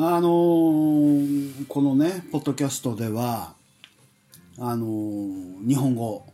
[0.00, 3.54] あのーこのねポッドキャストでは
[4.56, 6.24] あのー日本語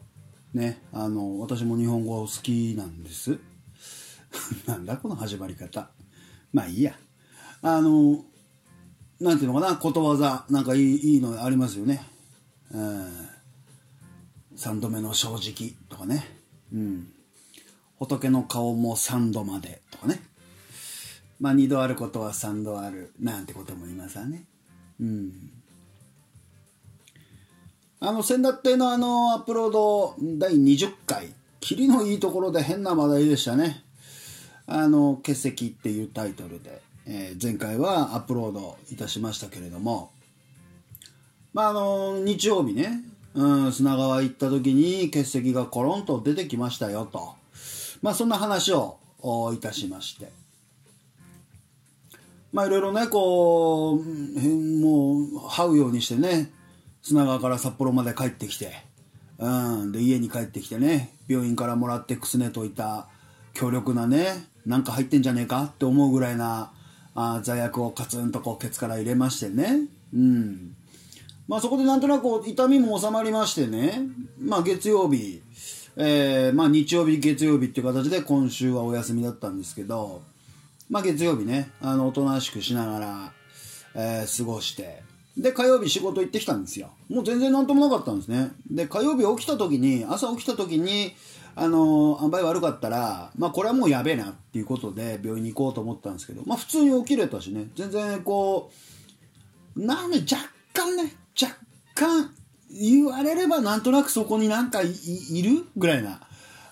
[0.53, 3.39] ねあの私も日本語好きなんです。
[4.69, 5.89] なんだこの始まり方。
[6.53, 6.95] まあいいや。
[7.63, 8.23] あの
[9.19, 12.07] なんていうのかなことわざなんかいいいいのありますよね。
[12.71, 13.13] うん
[14.57, 16.23] 三度目の正直とかね。
[16.71, 17.11] うん。
[17.97, 20.21] 仏の顔も三度までとかね。
[21.41, 24.45] まあ二度あることは三度あるなんてことも言いますわね。
[25.01, 25.33] うん。
[28.01, 31.33] あの先だってのあのアップロード第20回。
[31.61, 33.83] キリのいいところで変な話題でしたね。
[34.67, 40.11] あの欠席っていうタイトルで、えー前回はアップロードいたしましたけれども。
[41.55, 43.01] まああの日曜日ね、
[43.35, 47.35] うん、砂川行った時に欠席がコロンと出てきましたよと。
[48.03, 48.99] まあそんな話を
[49.55, 50.44] いたしまして。
[52.55, 56.53] まあいろいろねこうもう這うようにしてね
[57.03, 58.73] 砂川から札幌まで帰ってきて、
[59.39, 63.09] うん、で家に帰ってきてね病院からもらってくすねといた
[63.55, 66.73] 強力なねなんか入ってんじゃねえかって思うぐらいな
[67.17, 69.89] あ罪悪をカツンとこうケツから入れましてね。
[70.15, 70.77] うん。
[71.47, 74.01] まあそこでなんとなく痛みも収まりましてね。
[74.39, 75.43] まあ月曜日
[75.97, 80.23] えーまあ日曜日月曜日っていう形で今週はお休みだったんですけど
[80.89, 83.33] まあ月曜日ねあのおとなしくしながら、
[83.95, 85.03] えー過ごして。
[85.37, 86.91] で火曜日仕事行ってきたんですよ。
[87.09, 88.53] もう全然なんともなかったんですね。
[88.71, 91.13] で火曜日起きた時に朝起きた時に
[91.57, 97.67] あの塩梅悪かったらまあこれはもうやべえなっていうことで病院に行こうと思ったんですけどまあ普通に起きれたしね。
[97.75, 98.71] 全然こ
[99.77, 101.57] うなんで若干ね若
[101.97, 102.31] 干
[102.71, 104.93] 言われればなんとなくそこになんかい
[105.31, 106.21] いるぐらいな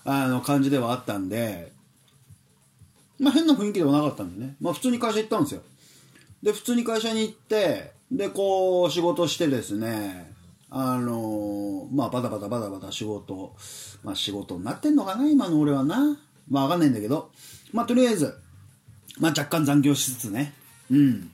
[0.05, 1.72] あの感じではあったんで
[3.19, 4.55] まあ変な雰囲気ではなかったんでね。
[4.59, 5.61] まあ普通に会社行ったんですよ。
[6.41, 10.31] で普通に会社に行ってでこう仕事してですね
[10.69, 13.55] あのまあバタバタバタバタ仕事
[14.03, 16.17] まあ仕事になってんのかな今の俺はな。
[16.49, 17.31] まあわかんないんだけど。
[17.71, 18.37] まあとりあえず
[19.19, 20.53] まあ若干残業しつつね。
[20.91, 21.31] うん。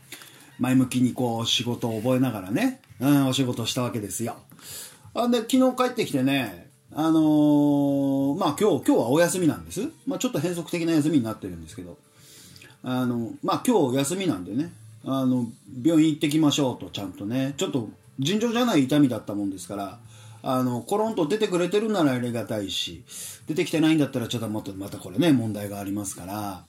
[0.60, 4.36] 前向きにこう仕事を覚えながらね、うん、お仕事したわけですよ。
[5.14, 11.98] あで昨日帰ってきてねあのーまあ今日今日はお休みなんです、まあ、ちょっと変則的な休みになってるんですけど。
[12.82, 14.72] あのまあ今日休みなんでね。
[15.06, 15.48] あの
[15.84, 17.54] 病院行ってきましょうとちゃんとね。
[17.58, 17.90] ちょっと
[18.20, 20.00] 尋常じゃない痛みだったもんですから。
[20.42, 23.04] あのコロンと出てくれてるならありがたいし
[23.46, 26.64] 出てきてないんだったらちょっとまたまたこれね問題がありますから。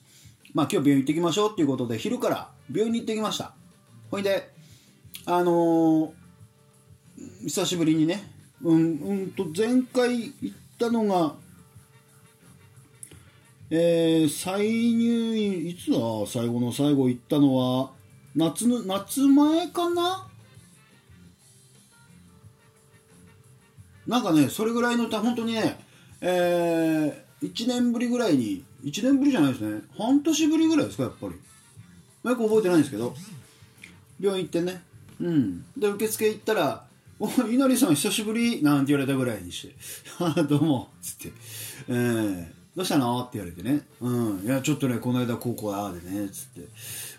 [0.53, 3.53] まあ今日病院行ってきましょうっていうことで昼から病院に行ってきました。
[4.11, 4.49] ほいで
[5.25, 6.11] あのー
[7.43, 8.23] 久しぶりにね
[8.63, 11.35] うんうんと前回行ったのが
[13.73, 15.97] えー、再入院いつだ？
[16.27, 17.91] 最後の最後行ったのは
[18.35, 20.27] 夏の夏前かな？
[24.07, 25.79] なんかねそれぐらいの本当にね
[26.19, 29.81] えー、1年ぶりぐらいに1年ぶりじゃないですね。
[29.97, 31.33] 半年ぶりぐらいですかやっぱり。
[32.29, 33.15] よく覚えてないんですけど。
[34.19, 34.83] 病院行ってね。
[35.19, 35.65] うん。
[35.77, 36.85] で受付行ったら
[37.23, 39.75] 「おい稲荷さん久しぶり」なんて言われたぐらいにして
[40.17, 41.31] 「ああどうも」っつって
[41.87, 42.45] 「えー、
[42.75, 44.43] どうしたの?」って言われてね「うん。
[44.43, 46.67] いやちょっとねこの間こうこうあでね」つって。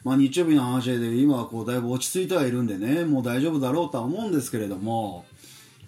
[0.03, 3.05] まあ日曜日の話で今はこうだいぶ落ち着いてはいるんでね。
[3.05, 5.25] もう大丈夫だろうとは思うんですけれども。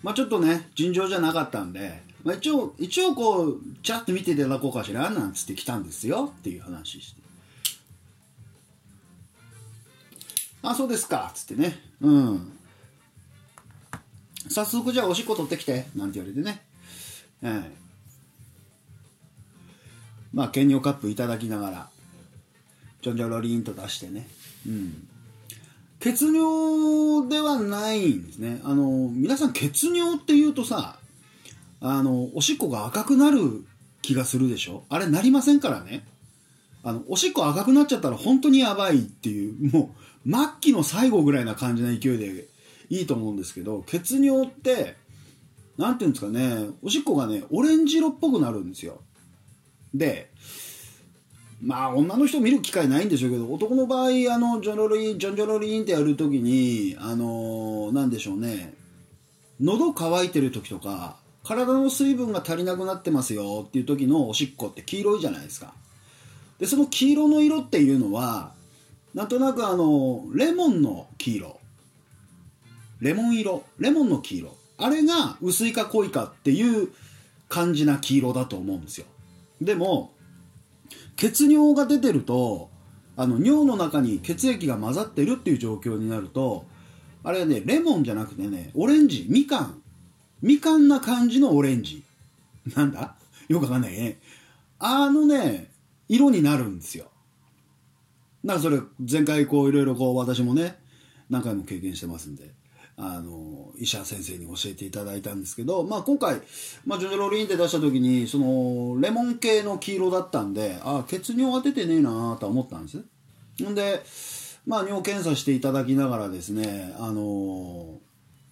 [0.05, 6.33] まあちょっとね尋常じゃなかったんで、まあ、一応一応こうちゃっと見ていただこうかしらなんつって来たんですよ。
[6.39, 7.23] っていう話して。
[10.63, 11.33] あそうですか。
[11.35, 11.81] つってね。
[12.01, 12.54] うん。
[14.49, 15.87] 早速じゃあおしっこ取ってきて。
[15.95, 16.63] なんて言われてね。
[17.43, 17.85] ええ
[20.33, 21.89] まあ検尿カップいただきながら。
[23.03, 24.27] ちょんちょろりんと出してね。
[24.67, 25.09] うん。
[26.01, 28.61] 血尿ではないんですね。
[28.65, 30.99] あの皆さん血尿っていうとさ
[31.81, 33.65] あのおしっこが赤くなる
[34.03, 34.85] 気がするでしょ。
[34.89, 36.07] あれなりませんからね。
[36.83, 39.95] あのおしっこ赤くなっちゃったら本当にやばいっていうも
[40.27, 42.49] う末期の最後ぐらいな感じの勢いで
[42.91, 44.97] いいと思うんですけど血尿って
[45.77, 49.01] なんていうんですかねおしっこがねオレンジ色っぽくなるんですよ。
[49.93, 50.31] で
[51.63, 58.75] まあ女の人見る機会ないんでしょうけど男の場合あのジョロリンジョンジョロリンってやるときにあのなんでしょうね
[59.61, 65.75] 喉乾いてる時とか体の水分が足りなくなってますよっていう時のおしっこって黄色いじゃないですか。
[66.59, 68.53] でその黄色の色っていうのは
[69.13, 71.61] なんとなくあのレモンの黄色。
[73.05, 74.57] レモン色レモンの黄色。
[74.79, 76.89] あれが薄いか濃いかっていう
[77.51, 79.05] 感じな黄色だと思うんですよ。
[79.61, 80.15] でも
[81.15, 82.71] 血尿が出てると
[83.19, 86.65] あの尿の中に血液が混ざってるっていう状況になると
[87.23, 89.83] あれはねレモンじゃなくてねオレンジみかん。
[90.41, 92.03] みかんな感じのオレンジ。
[92.75, 93.17] なんだ？
[93.49, 94.19] よくわかんないね。
[94.79, 95.71] あのね
[96.09, 97.05] 色になるんですよ。
[98.43, 100.79] なんかそれ前回こういろいろこう私もね
[101.29, 102.51] 何回も経験してますんで。
[102.97, 106.41] あの医者先生に教えていただいたんですけど、まあ、今回、
[106.87, 112.99] まあ、ジョジョロリンって出した時にそのレモン系の黄色だったんでああ血尿は出てねえなと思ったんです。
[113.63, 114.03] んで、
[114.67, 117.99] まあ、尿検査していただきながらですねあの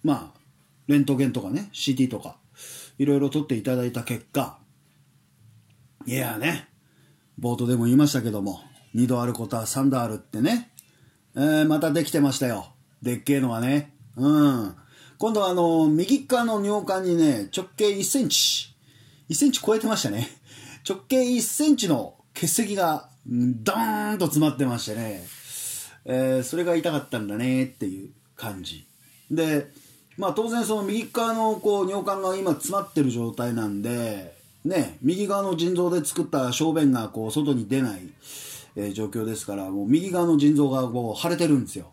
[0.03, 0.39] まあ
[0.87, 2.35] レントゲンとかね CT とか
[2.97, 4.57] いろいろ取っていただいた結果
[6.05, 6.67] いやね
[7.39, 8.61] 冒頭でも言いましたけども
[8.93, 10.71] 2度あることは3度あるってね、
[11.35, 12.67] えー、またできてましたよ。
[13.01, 14.75] でっけえのはねうん。
[15.17, 18.75] 今度はあの、右側の尿管にね、直径1センチ、
[19.29, 20.27] 1センチ超えてましたね。
[20.87, 25.25] 直径1センチの結石が、ドーンと詰まってましてね、
[26.05, 28.85] えー、それが痛かったんだねっていう感じ。
[29.31, 29.71] で、
[30.17, 38.01] まあ当然その右側のこう尿管が今詰まってる状態なんで、ね、右側の腎臓で作った小便がこう外に出ない、
[38.75, 41.92] えー、状況ですから、もう右側の腎臓がこう腫れてるんですよ。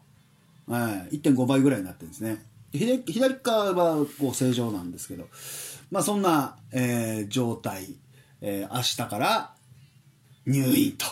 [0.70, 2.44] はい、1.5倍ぐらいになってるんですね。
[2.72, 5.26] 左左側はこう正常なんですけど、
[5.90, 7.96] まあ、そんな、えー、状態、
[8.40, 9.50] えー、明日から
[10.46, 11.06] 入院と、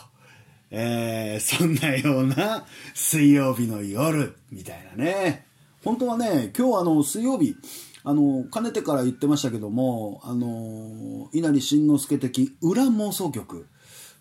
[0.70, 4.36] えー、そんなような水曜日の夜。
[4.52, 5.44] みたいなね。
[5.82, 7.56] 本当はね今日あの水曜日
[8.04, 13.66] あのかねてから言ってましたけどもあの稲荷慎之介的裏妄想曲。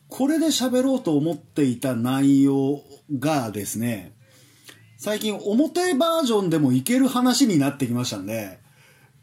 [0.07, 2.81] これで喋ろうと思っていた内容
[3.19, 4.16] がですね
[4.97, 8.59] 最近表バージョンでもいける話になってきましたんで、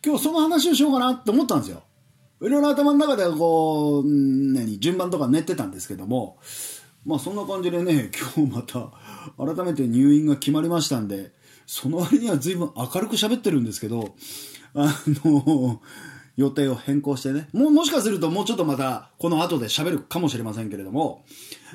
[0.06, 1.82] 今日その話をしようかなって思ったんですよ。
[2.42, 6.38] いろいろ頭の中でこう、何、順番とか練ってたんですけども、
[7.04, 8.92] まあそんな感じでね、今日また
[9.36, 11.32] 改めて入院が決まりましたんで、
[11.66, 14.14] その割には随分明るく喋ってるんですけど、
[14.74, 14.94] あ
[15.24, 15.82] の、
[16.36, 21.24] 予定を変更してね、ももしかするともうちょっとまたこの後で喋るかもしれませんけれども、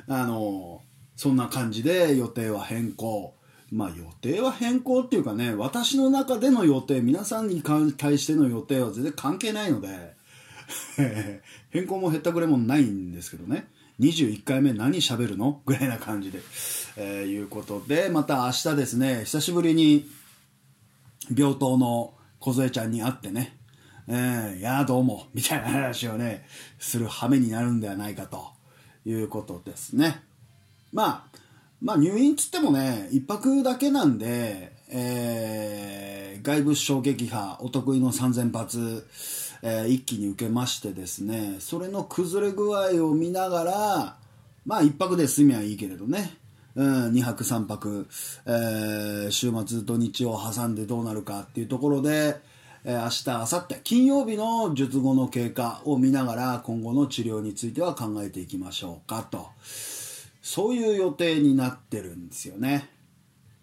[0.08, 0.80] あの、
[1.16, 3.34] そんな感じで予定は変更。
[3.72, 10.14] まあ予定は変更っていうかね、私の中での予定、皆さんに対しての予定は全然関係ないので、
[11.70, 13.68] 変更もへったくれもないんですけどね。
[14.00, 15.60] 21回目何喋るの？
[15.66, 16.40] ぐらいな感じで、
[16.96, 20.08] えー、いうことで、また明日ですね、久しぶりに
[21.36, 23.56] 病棟の梢ちゃんに会ってね、
[24.08, 26.46] えー、いやどうも、みたいな話をね、
[26.78, 28.48] する羽目になるんではないかと
[29.04, 30.22] いうことですね。
[30.92, 31.29] まあ、
[31.82, 39.06] まあ入院つってもね、一泊だけなんで、えー、外部衝撃波、お得意の3000発、
[39.62, 44.16] えー、一気に受けましてですね、それの崩れ具合を見ながら、
[44.66, 46.36] まあ一泊で済みはいいけれどね、
[46.74, 48.06] うん、2泊3泊、
[48.46, 52.36] えー、週末土日を挟んでどうなるかっていうところで、
[52.84, 59.48] えー、明日、明後日、金曜日の術後の経過を見ながら今後の治療については考えていきましょうかと。
[60.50, 62.90] そういう予定になってるんですよね。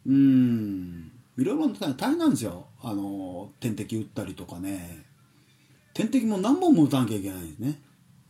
[0.06, 1.12] うん。
[1.38, 2.68] いろいろ大変なんですよ。
[2.82, 5.04] あの、点滴打ったりとかね。
[5.94, 7.82] 点滴も何本も打たなきゃいけないんですね。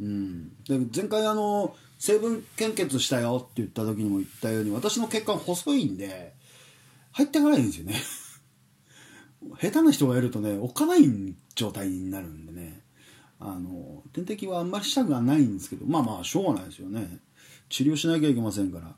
[0.02, 0.50] うん。
[0.64, 6.34] で、前回あの、成分献血したよって言った時にも言ったように、私の血管細いんで、
[7.12, 8.02] 入っていかないんですよね。
[9.62, 11.04] 下手な人がいるとね、置かない
[11.54, 12.82] 状態になるんでね。
[13.40, 17.20] あの、点滴はあんまりしたくはないんですけど、まあまあ、しょうがないですよね。
[17.70, 18.96] 治療しなきゃいけませんから。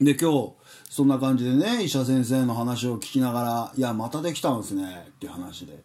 [0.00, 0.54] で、今日、
[0.88, 5.82] そんな感じでね、医者先生の話を聞きながら、いや、またできたんですね、っていう話で。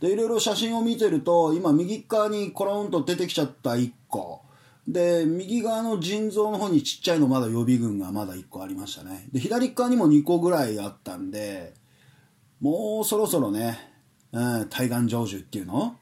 [0.00, 4.42] で、いろいろ写真を見てると、今、右側にコロンと出てきちゃった1個。
[4.86, 9.26] で、右側の腎臓の方にちっちゃいのまだ予備軍がまだ1個ありましたね。
[9.32, 11.74] で、左側にも2個ぐらいあったんで、
[12.60, 13.78] もうそろそろね、
[14.32, 15.96] うん、対岸成就っていうの？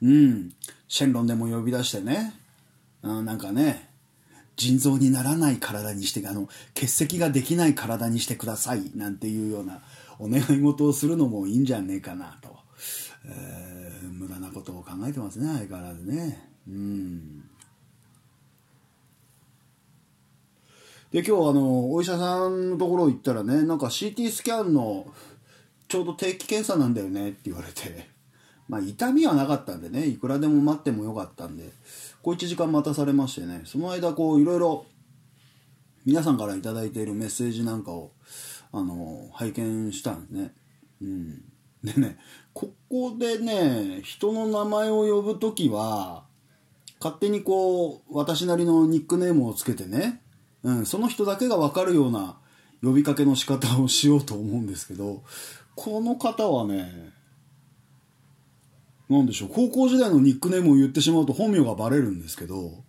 [0.00, 0.54] うん、
[0.88, 2.32] シェンロンでも呼び出してね、
[3.02, 3.89] うん、なんかね、
[4.60, 9.80] 腎臓にならない体にしてあの結石ができない体にしてくださいなんていうような
[10.18, 12.54] お願い事をするのもいいんじゃねえかなと、
[13.24, 16.46] えー、無駄なことを考えてますね相変わらずね。
[16.68, 17.40] うん。
[21.10, 25.06] で今日あのお医者さんのところ行ったらねなんか CT スキャンの
[25.88, 28.10] ちょうど定期検査なんだよねって言われて。
[28.68, 31.72] まあ痛みはなかったんでねいくらでも待ってもよかったんで。
[32.22, 34.86] こう1時間待たされましてねその間こういろいろ
[36.04, 38.12] 皆さんから頂いているメッセージなんかを
[38.72, 40.54] あの拝見したんですね。
[41.02, 41.42] うん、
[41.82, 42.18] でね
[42.52, 46.24] ここでね人の名前を呼ぶ時は
[47.00, 50.22] 勝手にこう私なりのニックネームをつけてね
[50.62, 52.36] うん、その人だけが分かるような
[52.82, 55.22] 呼びかけの仕方をしようと思うんですけど、
[55.74, 57.12] この方はね、
[59.10, 62.84] なんでしょう、高校時代のニックネームを言ってしまうと本名がバレるんですけど、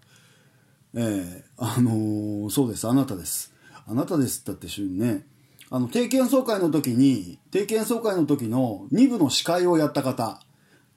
[0.93, 3.53] ええー、あのー、そうです、あなたです。
[3.87, 5.25] あなたですって言ってね、
[5.71, 10.39] あの、定期演奏会の時に、定期演奏会の時の2部の司会をやった方、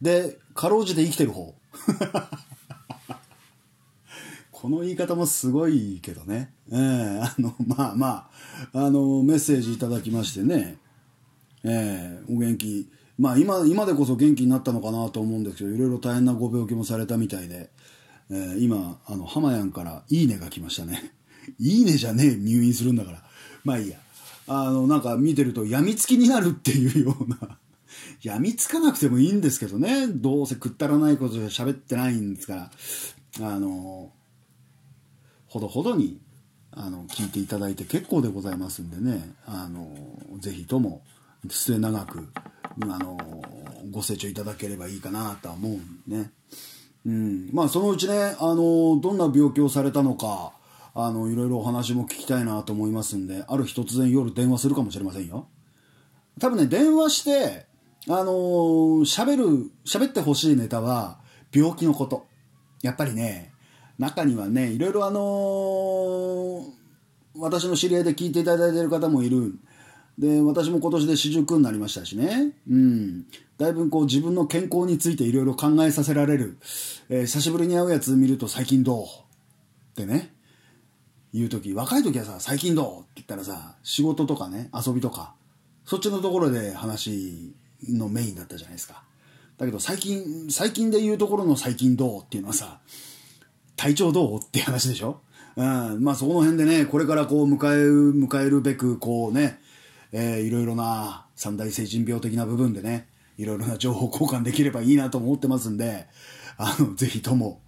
[0.02, 1.54] で、かろうじて生きてる方。
[4.52, 6.52] この言い方もすごいけどね。
[6.70, 8.30] ええー、あの、まあま
[8.74, 10.76] あ、あの、メッセージいただきましてね、
[11.62, 12.90] ええ、お元気。
[13.18, 17.70] まあ今、今でこそ元気になったのかなと思うんですけど、いろいろ大変なご病気もされたみたいで、
[18.30, 21.12] えー、今、あの、浜やんからいいねが来ましたね。
[21.60, 23.22] いいねじゃねえ、入院するんだから。
[23.64, 23.98] まあいいや。
[24.46, 27.58] あの、なんか見てると病みつきになるっていうような。
[28.22, 30.08] 病みつかなくてもいいんですけどね。
[30.08, 32.70] どうせくったらないことで喋ってないんですか
[33.38, 33.52] ら。
[33.54, 34.12] あの、
[35.46, 36.20] ほどほどに、
[36.72, 39.34] あの、聞いていただいて結構でございますんでね。
[39.46, 41.02] あの、ぜひとも、
[41.48, 42.28] 末永く、
[42.82, 43.18] あの、
[43.90, 46.32] ご清聴いただければいいかなとは思うんね。
[47.06, 47.50] うん。
[47.52, 50.52] まあ、そのうちね、あの、どんな病気をされたのか、
[50.94, 55.48] あの、いろいろお話も聞きたいなと思いますんで、ある日突然夜電話するかもしれませんよ。
[56.40, 57.66] 多分ね、電話して、
[58.06, 58.32] あの
[59.02, 61.18] 喋る、喋ってほしいネタは、
[61.52, 62.26] 病気のこと。
[62.82, 63.52] やっぱりね、
[63.98, 66.64] 中にはね、いろいろあのー、
[67.36, 69.58] 私の知り合いで聞いていただいている方もいる。
[70.18, 72.52] で、私も今年で四十九になりましたしね。
[72.70, 73.26] うん。
[73.58, 76.58] だいぶこう自分の健康についていろいろ考えさせられる。
[77.08, 79.08] えー、久しぶりに会うやつ見ると最近どうっ
[79.94, 80.32] てね。
[81.32, 85.34] 言う時、若い時はさ、最近どうって言ったらさ、仕事とかね、遊びとか、
[85.84, 87.52] そっちのところで話
[87.88, 89.02] のメインだったじゃないですか。
[89.58, 92.78] だけど最近、最近で言うところの最近どうっていうのはさ、
[93.74, 95.20] 体調どうって話でしょ？
[95.56, 96.04] うん。
[96.04, 99.60] まあそこの辺でね、これからこう迎える、迎えるべく、こうね、
[100.16, 106.06] えー、いろいろな三大成人病的な部分でね、いろいろな情報交換できればいいなと思ってますんで、
[106.56, 107.60] あの、ぜひとも、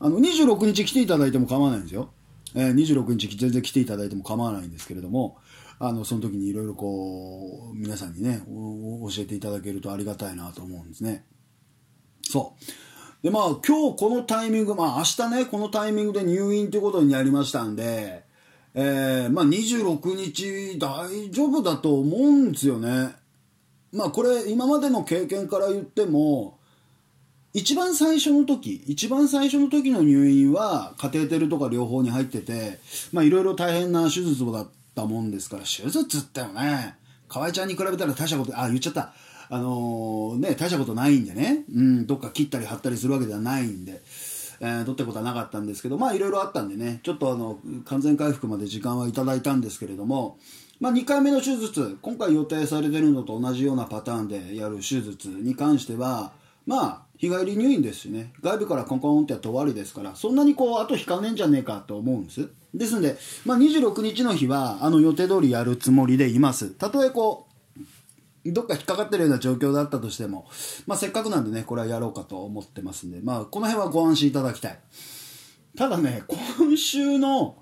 [0.00, 2.12] あの、26日来ていただいても構わないんですよ。
[2.56, 5.38] えー、26日全然来ていただいても構わないんですけれども、
[5.78, 11.24] あの、その時にいろいろこう、皆さんにね、教えていただけるとありがたいなと思うんですね。
[12.22, 13.22] そう。
[13.22, 18.24] で、まあ、今日このタイミング、まあ、明日ね、このタイミングで入院ということになりましたんで、
[18.74, 23.14] えー、まあ、26日大丈夫だと思うんですよね。
[23.92, 26.58] まあ、これ、今までの経験から言っても、
[27.52, 32.78] 一番最初の時、一番最初の時の入院は、カテーテルとか両方に入ってて、
[33.12, 36.94] まあいろいろ大変な手術だったもんですから、手術ってよね、
[37.28, 39.12] 河合ちゃんに比べたら大したこと、あ、言っちゃった。
[39.50, 44.00] あのー、ね、大したことないんでね、うん、どっか切ったり貼ったりするわけではないんで、
[44.62, 50.38] えー、取ったことはなかったんですけど、まあいろいろあったんでね、ちょっとあの、完全回復まで時間はいただいたんですけれども、
[50.80, 56.32] まあ2回目の手術、今回予定されてるのと同じようなパターンでやる手術に関しては、
[56.64, 62.48] まあ、日帰り入院ですしね、外部からコンコンってやって終わりですから、そんなにこう、あと引かねえんじゃねえかと思うんです。
[62.74, 66.70] ですので、まあ、26日の日は、あの予定通りやるつもりでいます。
[66.70, 67.51] たとえこう、
[68.44, 70.48] どっか引っかかってるような状況だったとしても、
[70.86, 74.78] まあ、せっかくなんでね、これはやろうかと思ってますんで、まあ、この辺はご安心いただきたい。
[75.76, 76.24] ただね、
[76.58, 77.56] 今週の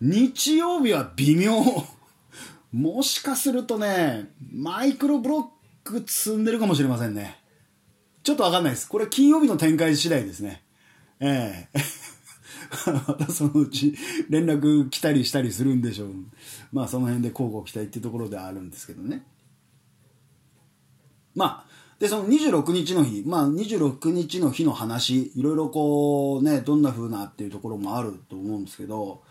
[0.00, 1.62] 日曜日は微妙。
[2.72, 5.52] もしかするとね、マイクロブロ
[5.84, 7.40] ック積んでるかもしれませんね。
[8.22, 8.88] ちょっとわかんないです。
[8.88, 10.64] これ金曜日の展開次第ですね。
[11.20, 11.78] ええ
[13.06, 13.96] またそのうち
[14.28, 16.10] 連絡来たりしたりするんでしょう。
[16.72, 19.24] まあその辺で交互期待っていうところではあるんですけどね。
[21.36, 21.66] まあ、
[22.00, 29.22] で、その26日の日、まあ26日の日の話、いろいろこうね、どんな風なっていうところもあると思うんですけど、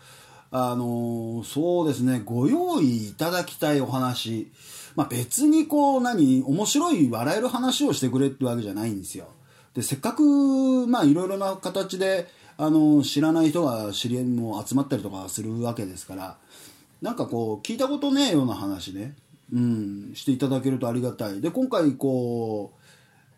[0.50, 4.50] あのー、そうですね、ご用意いただきたいお話、
[4.94, 9.26] まあ、別にこう何面白い笑える話をしてくれってわけじゃないんですよ。
[9.74, 16.38] でせっかくまあいろいろな形であの知らない人が知り合いも集まったりとかするわけですから
[17.02, 19.14] なんかこう聞いたことねえような話ね、
[19.52, 22.80] うん、していただけるとありがたいで今回こう、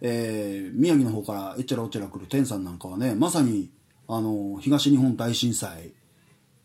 [0.00, 3.70] えー、宮城の方からえっちゃらおっちゃら来る天さんなんかはねまさに
[4.08, 5.92] あの東日本大震災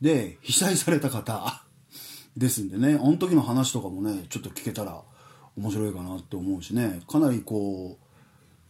[0.04, 1.64] で被災された方
[2.36, 5.02] ですんでね、あの時の話とかもね、ちょっと聞けたら
[5.56, 8.00] 面白いかなって思うしね、かなりこ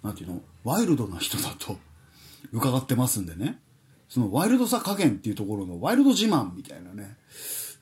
[0.04, 1.78] う、なんていうの、ワイルドな人だと
[2.52, 3.62] 伺ってますんでね、
[4.10, 7.18] そのワイルドさ加減っていうところのワイルド自慢みたいなね、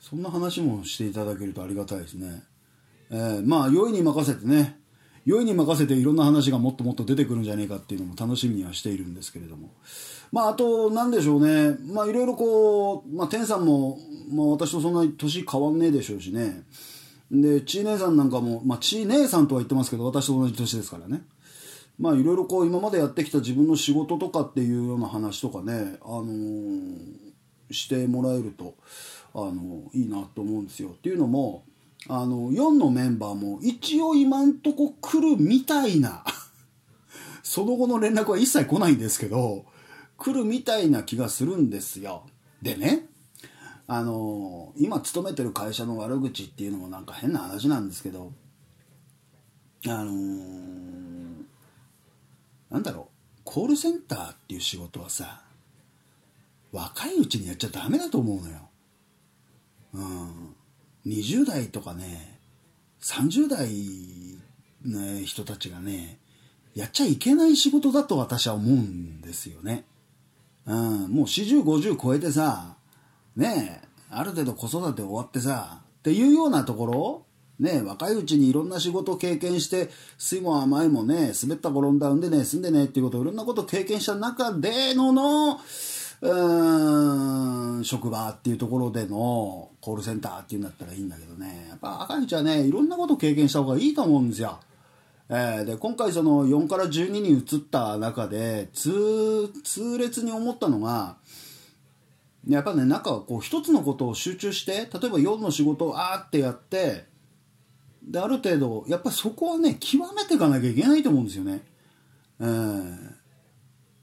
[0.00, 2.44] そんな話もしていただけるとありがたいですね。
[3.12, 4.78] えー、まあ、良いに任せてね、
[5.24, 9.70] 良いに任せていろんな話がもっともっと出てくるんじゃねえかっていうのも楽しみにはしているんですけれども。
[10.32, 11.76] まあ、あと、なんでしょうね。
[11.92, 13.98] まあ、いろいろこう、まあ、天さんも
[14.32, 16.62] まあ、私とそんなに年変わんねえでしょうしね
[17.30, 21.22] でちい姉さんなんかも、まあ、ちい姉さんとは言ってますけど私と同じ年ですからね
[21.98, 26.96] まあいろいろこう今までやってきた自分の仕事とかっていうような話とかね、あのー、
[27.70, 28.74] してもらえると、
[29.34, 30.88] あのー、いいなと思うんですよ。
[30.88, 31.64] っていうのも
[32.08, 36.24] あの4のメンバーも一応今んとこ来るみたいな
[37.42, 39.64] その後の連絡は一切来ないんですけど
[40.18, 42.26] 来るみたいな気がするんですよ。
[42.60, 43.08] でね
[43.88, 48.32] あの、今勤めてる会社の悪口っていうのもなんか変な話なんですけど
[49.86, 51.44] あのー、
[52.70, 55.42] なんだろうコールセンターっていう仕事はさ
[56.70, 58.68] 若いうちにやっちゃダメだと思うのよ。
[59.94, 60.41] うん
[61.06, 62.38] 20代とかね
[63.00, 63.68] 30代
[64.84, 66.18] の人たちがね
[66.74, 69.84] やっちゃいけない仕事だと私は思うんですよね。
[70.64, 72.76] うん、もう40、50超えてさ、
[73.36, 77.26] ねある程度子育て終わってさ、っていうようなところ、
[77.58, 85.60] ね若いうちにいろんな仕事を経験して、酸いも甘いもね、滑った転んだんでね、住んでねっていうこといろんなこと経験した中でのの、
[86.22, 94.60] うん、職場っていうところでのコールセンターっていうんだったらいいんだけどね、やっぱ赤いうちはね、いろんなこと経験した方がいいと思うんですよ。
[95.28, 101.16] えー、で今回その4から12に移った中で痛痛烈に思ったのが
[102.46, 107.06] やっぱねなんかこう一つのことを集中して例えば4の仕事をあーってやって
[108.02, 111.62] である程度やっぱそこはね極めていかなきゃいけないと思うんですよね。
[112.40, 113.12] えー、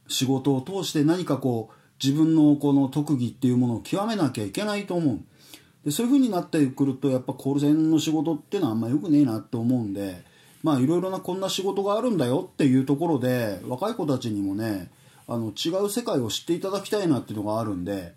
[0.08, 5.20] 仕事を通して何かこう自分のこの特技っていうものを極めなきゃいけないと思う。
[5.86, 10.24] でそういう風になってくるとやっぱコールセンの仕事っていうのはあんま良くねえなって思うんで
[10.62, 14.92] まあいろいろなこんな仕事があるんだよっていうところで若い子たちにもね
[15.28, 18.14] あの違う世界を知っていただきたいなっていうのがあるんで、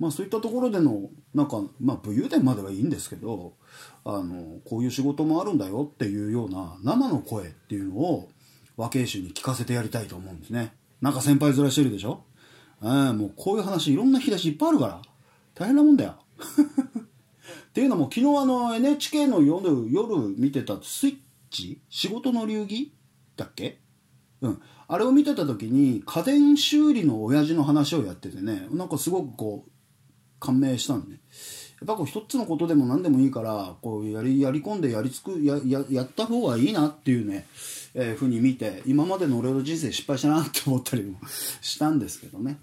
[0.00, 3.52] まあ、そういったところでのなんか、まあ、武勇伝まではいいんですけど
[4.04, 8.30] あのこういう仕事もあるんだよっていうような生の声っていうのを
[8.76, 12.24] 和慶衆に聞かせてやりたいと思うんですねなんか先輩面してるでしょ？
[12.80, 15.02] あもうこういう話いろんな引き出しいっぱいあるから。
[15.54, 16.14] 大変なもんだよ。
[16.98, 21.16] っていうのも昨日あの NHK の夜夜見てたスイッ
[21.50, 21.80] チ？
[21.88, 22.92] 仕事の流儀？
[23.36, 23.78] だっけ？
[24.42, 24.60] うん。
[24.88, 28.68] あれを見てた時に家電修理の親父の話をやっててね。
[28.70, 29.70] なんかすごくこう
[30.38, 31.20] 感銘したんで、ね、
[31.80, 37.46] やっぱこう一つのことでも何でもいいからこうやりやり込んでやりつくやややった方がいいなっていうね、
[37.94, 41.18] えー、ふうに見て今までの俺の人生失敗したなって思ったりも
[41.62, 42.58] したんですけどね。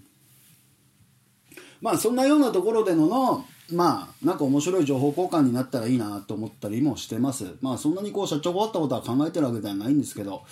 [1.80, 7.54] まあそんなようなところでののまあなんか面白い情報交換になったらいいなと思ったりもしてます。
[7.60, 10.42] まあそんなにこう社長があったことは考えてるわけではないんですけど。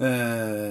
[0.00, 0.02] え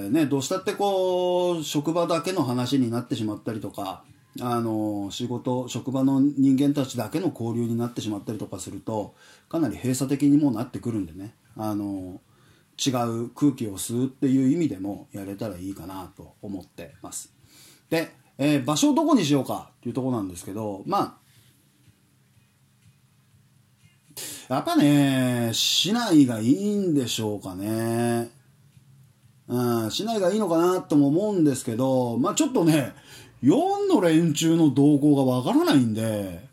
[0.08, 4.04] ー、ねどうしたってこう職場だけの話になってしまったりとか
[4.40, 9.16] あの仕事職場の人間たちだけの交流になってしまったりとかすると
[9.50, 11.34] かなり閉鎖的にもなってくるんでね。
[11.58, 12.22] あの
[12.78, 17.34] 違う空気を吸うっていう意味でもやれたらいいかなと思ってます。
[17.90, 21.18] で、えー、場所をどこにしようかっていうとこなんですけどま
[24.50, 28.30] あやっぱね市内がいいんでしょうかね
[29.48, 32.94] うん市内がいいのかなとも思うんですけどまあちょっとね
[33.44, 36.48] 4の連中の動向がわからないんで、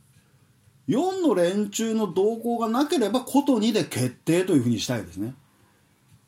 [0.89, 5.35] 4の連中の動向がなければ、こと2で決定というふうにしたいですね。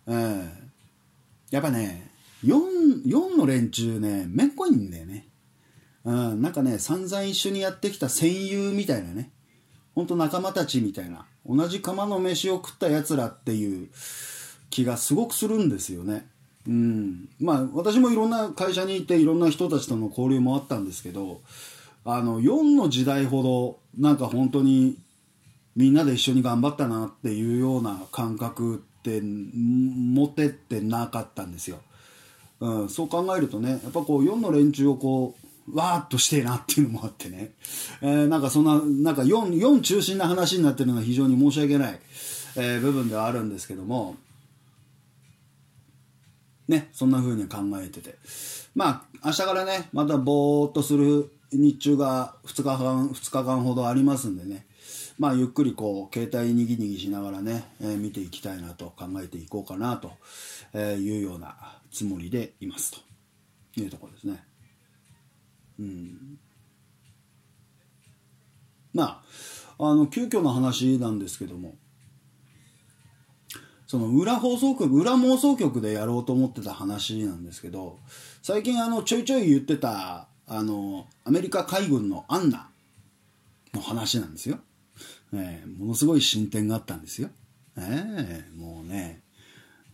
[0.07, 0.49] えー、
[1.51, 2.11] やっぱね、
[2.45, 5.27] 4, 4の連中ね、めんこいんだよね。
[6.07, 9.31] うん、なんかね、散々一緒にやってきた戦友みたいなね、
[9.97, 13.89] ほんと仲間たちみたいな、同じ釜の飯を食った奴らっていう
[14.71, 16.29] 気がすごくするんですよね。
[16.69, 21.41] うん、まあ私もいろんな会社にいていろんな人たちとの交流もあったんですけど
[22.05, 24.99] あの4の時代ほどなんか本当に
[25.77, 31.79] みんなで一緒に頑張ったなっていうような感覚って持てってなかったんですよ、
[32.59, 37.53] うん、そう考えるとねやっぱこう4の連中をこうわーっとしてえなっていうのもあってね、
[38.01, 42.01] えー、なんかそんななんか 4, 4中心な話になってるのは非常に申し訳ない、
[42.57, 44.17] えー、部分ではあるんですけども
[46.69, 48.17] ね、そんな風に考えてて。
[48.75, 54.67] まあ、明日からね、またぼーっとする日中が2日間、2日間ほどありますんでね、
[55.19, 60.13] まあ、ゆっくりこう、携帯にぎにぎしながらね、えー、見ていきたいなと考えていこうかなと
[60.79, 63.03] いうようなつもりでいます
[63.75, 64.45] というところですね。
[65.79, 66.39] うん。
[68.95, 69.23] ま
[69.79, 71.77] あ、あの、急遽の話なんですけども、
[73.87, 78.01] その裏放送局裏妄想局でやろうと思ってた話なんですけど
[78.43, 82.69] 最近あのちょいちょい言ってたあのアメリカ海軍のアンナ
[83.75, 84.59] の話なんですよ。
[85.35, 87.31] えー、ものすごい進展があったんですよ。
[87.77, 89.23] えー、もうね、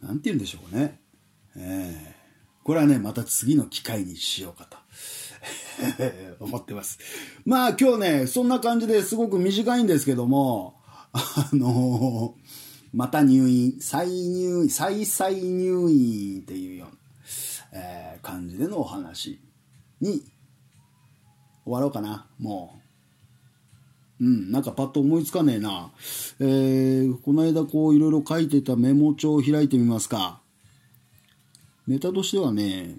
[0.02, 1.00] なんて言うんでしょうね。
[1.56, 4.76] えー、これはね、また次の機会にしようかと。
[6.40, 6.98] 思ってます。
[7.44, 10.76] まあ今日ね、そんな感じですごく短いんですけども、
[11.12, 12.42] あのー、
[12.92, 19.40] また入院、再入院、再々入院っていうような、えー、感じでのお話
[20.00, 20.22] に
[21.64, 22.82] 終わろうかな、もう。
[24.24, 25.90] うん、なんかパッと思いつかねえな。
[26.38, 30.40] えー、この間こういろいろ書いてたメモ帳を開いてみますか。
[31.88, 32.96] ネタとしてはね、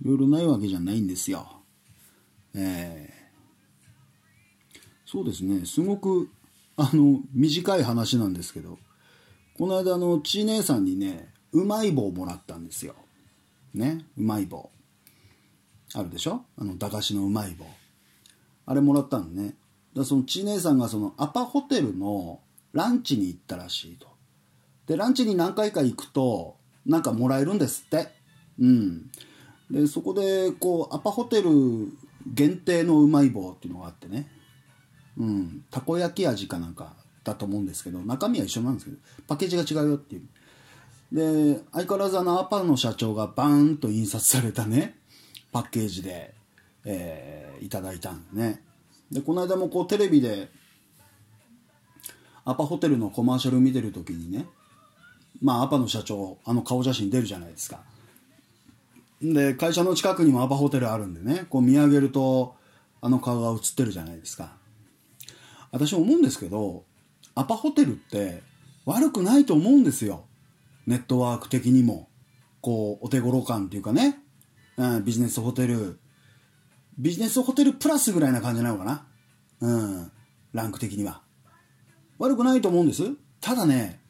[0.00, 1.53] いろいろないわけじゃないんですよ。
[2.54, 6.28] えー、そうですね、すごく、
[6.76, 8.78] あの、短い話なんですけど、
[9.56, 12.94] この間、あの、ちい姉さんにね、うまい棒もらったんですよ。
[13.72, 14.70] ね、うまい棒。
[15.94, 16.44] あるでしょ？
[16.56, 17.66] あの、駄菓子のうまい棒。
[18.66, 19.54] あれもらったのね。
[19.94, 22.40] だそのちい姉さんがそのアパホテルの
[22.72, 24.08] ランチに行ったらしいと。
[24.86, 28.08] で、ランチに何回か行くと、なんかもらえるんですって。
[28.58, 29.10] うん。
[29.70, 31.50] で、そこで、こう、アパホテル
[32.26, 34.28] 限定のうまい棒っていうのがあってね。
[35.18, 35.64] うん。
[35.70, 40.22] たこ焼き味かなんかだと思うんですけど、中身は一緒なんですけど、パッケージが違うよっていう。
[41.12, 44.96] で、相変わらずあのアパの社長がバーンと印刷されたね、
[45.52, 46.34] パッケージで、
[46.84, 48.62] えー、いただいたんでね。
[49.10, 50.50] で、この間もこうテレビで、
[52.44, 54.46] アパホテルのコマーシャル見てる時にね、
[55.40, 57.80] まあアパの社長、あの顔写真出るじゃないですか。
[59.22, 62.56] で、会社の近くにもアパホテルあるんでね、こう見上げると、
[63.00, 64.56] あの顔が映ってるじゃないですか。
[65.70, 66.84] 私思うんですけど、
[67.34, 68.42] アパホテルって
[68.86, 70.24] 悪くないと思うんですよ。
[70.86, 72.08] ネットワーク的にも。
[72.60, 74.18] こう、お手頃感っていうかね。
[74.76, 75.98] うん、ビジネスホテル。
[76.98, 79.06] ビジネスホテルプラスぐらいな感じなのかな。
[79.60, 80.12] うん、
[80.52, 81.22] ランク的には。
[82.18, 83.02] 悪くないと思うんです。
[83.40, 84.00] ただね、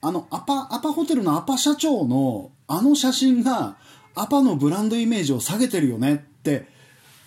[0.00, 3.76] あの、アパ、アパホテルのアパ社長のあの写真が、
[4.16, 6.66] アパのブランドイメージを下げてるよねって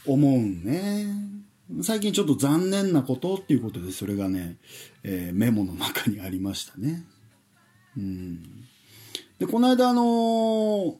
[0.06, 1.06] 思うね。
[1.84, 4.58] 最近ちょっと残念なことっていうことで、それがね、
[5.04, 7.06] えー、メモの中にありましたね。
[7.96, 8.42] うん。
[9.38, 10.96] で、この間あのー、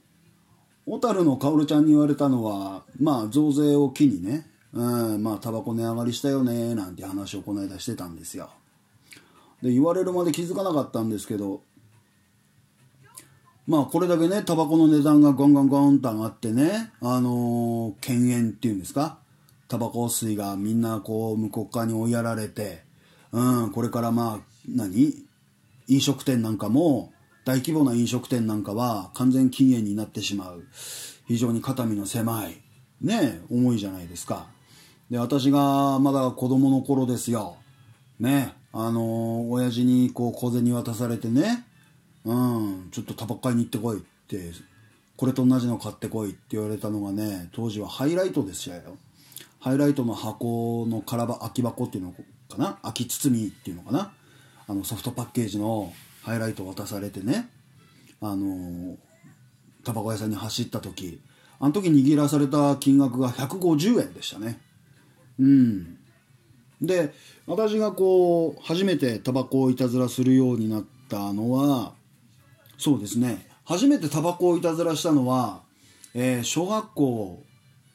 [0.86, 8.50] 小樽の薫ちゃんに言われたのは、まあ、増税を機にね、うん、まあ、タバコ値上がりしたよね、なんて話をこの間してたんですよ。
[9.60, 11.62] で、言われるまで気づかなかったんですけど、
[13.66, 19.18] まあこれだけね、タバコの値段がガンガンガンと上がってね、あのー、犬猿っていうんですか、
[19.68, 22.82] タバコ吸いがみんなこう向こう側に追いやられて、
[23.32, 25.14] うん、これからまあ、何？
[25.86, 27.12] 飲食店なんかも、
[27.44, 30.64] 大規模な飲食店なんかは完全禁煙になってしまう。
[31.26, 32.60] 非常に肩身の狭い、
[33.00, 34.46] ね、思いじゃないですか。
[35.10, 37.56] で、私がまだ子供の頃ですよ。
[38.18, 41.64] ね、あのー、親父にこう小銭渡されてね、
[42.24, 44.52] うん、ちょっとタバコ買いに行ってこいって、
[45.16, 48.96] これと同じの買ってこいって言われたのがね、当時はハイライトでしたよ。
[49.58, 52.22] ハイライトの箱の空ば空き箱っていうのか
[52.56, 52.78] な？
[52.82, 54.12] 空き包みっていうのかな？
[54.66, 57.50] あのソフトパッケージのハイライト渡されてね、
[58.20, 58.96] あの
[59.84, 61.20] タバコ屋さんに走った時、
[61.58, 64.58] あの時握らされた金額が150円でしたね。
[65.38, 65.98] うん。
[66.80, 67.12] で、
[67.46, 71.92] 私がこう、初めてタバコをいたずらするようになったのは、
[72.80, 73.46] そうですね。
[73.66, 75.60] 初めてタバコをいたずらしたのは、
[76.14, 77.44] えー、小学校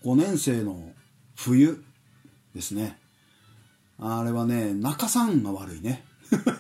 [0.04, 0.92] 5年生の
[1.36, 1.84] 冬
[2.54, 3.00] ですね。
[3.98, 6.06] あれはね中さんが悪いね。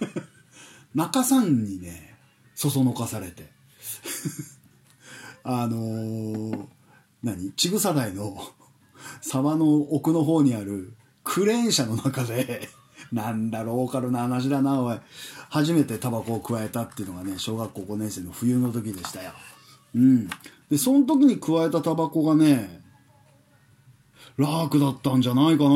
[0.95, 2.15] 中さんにね
[2.55, 3.51] そそのかされて。
[5.43, 6.67] あのー、
[7.21, 7.51] 何？
[7.51, 8.35] ちぐさ台の
[9.21, 12.69] 沢の奥の方にあるクレーン車の中で
[13.11, 14.99] なんだローカルな話だなおい。
[15.55, 19.31] 初めてタバコを加えたっていうのがね、小学校5年生の冬の時でしたよ。
[19.95, 20.27] うん。
[20.69, 22.81] で、その時に加えたタバコがね、
[24.35, 25.69] ラークだったんじゃないかな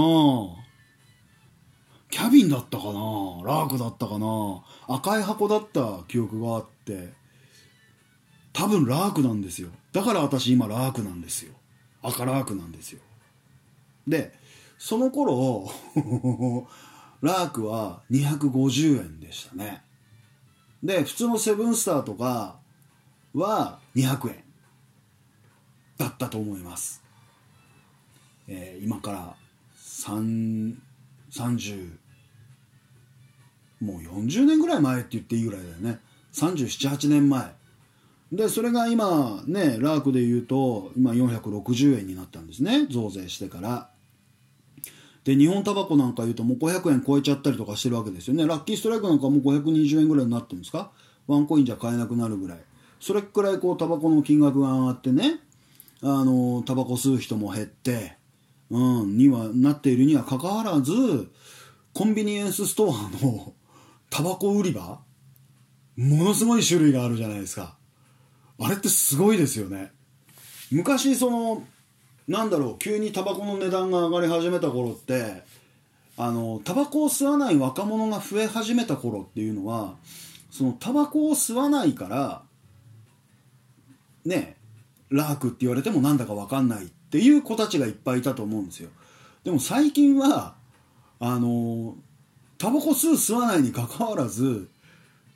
[2.10, 2.92] キャビンだったかな
[3.46, 7.14] ラークだったかな赤い箱だった記憶があって、
[8.52, 9.70] 多分ラークなんですよ。
[9.94, 11.54] だから私今ラークなんですよ。
[12.02, 13.00] 赤ラークなんですよ。
[14.06, 14.34] で、
[14.78, 15.72] その頃
[17.22, 19.84] ラークは250円でしたね。
[20.84, 22.58] で、普通のセブンスターとか
[23.34, 24.44] は200円
[25.98, 27.04] だったと思います。
[28.48, 29.36] えー、今から
[29.78, 30.76] 3、
[31.32, 31.92] 30、
[33.82, 36.00] もう40年ぐらい前って言っていいぐらいだよね。
[36.34, 37.54] 37、8年前。
[38.32, 42.86] で、それが今ね、ラークで言うと、今460円になったんですね。
[42.90, 43.90] 増税してから。
[45.24, 48.48] で日本タバコなんか言うともう500円超えちゃったりとかしてるわけですよね。
[48.48, 50.92] ラッキーストライクなんかもう520円ぐらいになってるんですか？
[51.28, 52.60] ワンコインじゃ買えなくなるぐらい。
[53.00, 55.40] それくらいこうタバコの金額が上がってね
[56.02, 58.18] あのタバコ吸う人も減って
[58.70, 60.92] うんにはなっているにはかかわらず
[61.94, 63.54] コンビニエンスストアの
[64.10, 65.00] タバコ売り場
[65.96, 67.78] ものすごい種類があるじゃないですか。
[68.60, 69.92] あれってすごいですよね。
[70.72, 71.64] 昔その
[72.30, 75.42] なんだろう急にタバコの値段が上がり始めた頃って
[76.16, 79.96] あのタバコを吸わない若者が増え始めた頃っていうのは
[80.52, 82.44] そのタバコを吸わないから
[84.26, 84.58] ね
[85.10, 88.90] ラークって言われてもなんだか分かんないっていう子たちがいっぱいいたと思うんですよ。
[89.44, 90.54] でも最近は
[91.20, 91.96] あの
[92.60, 94.70] タバコ吸う吸わないにかかわらず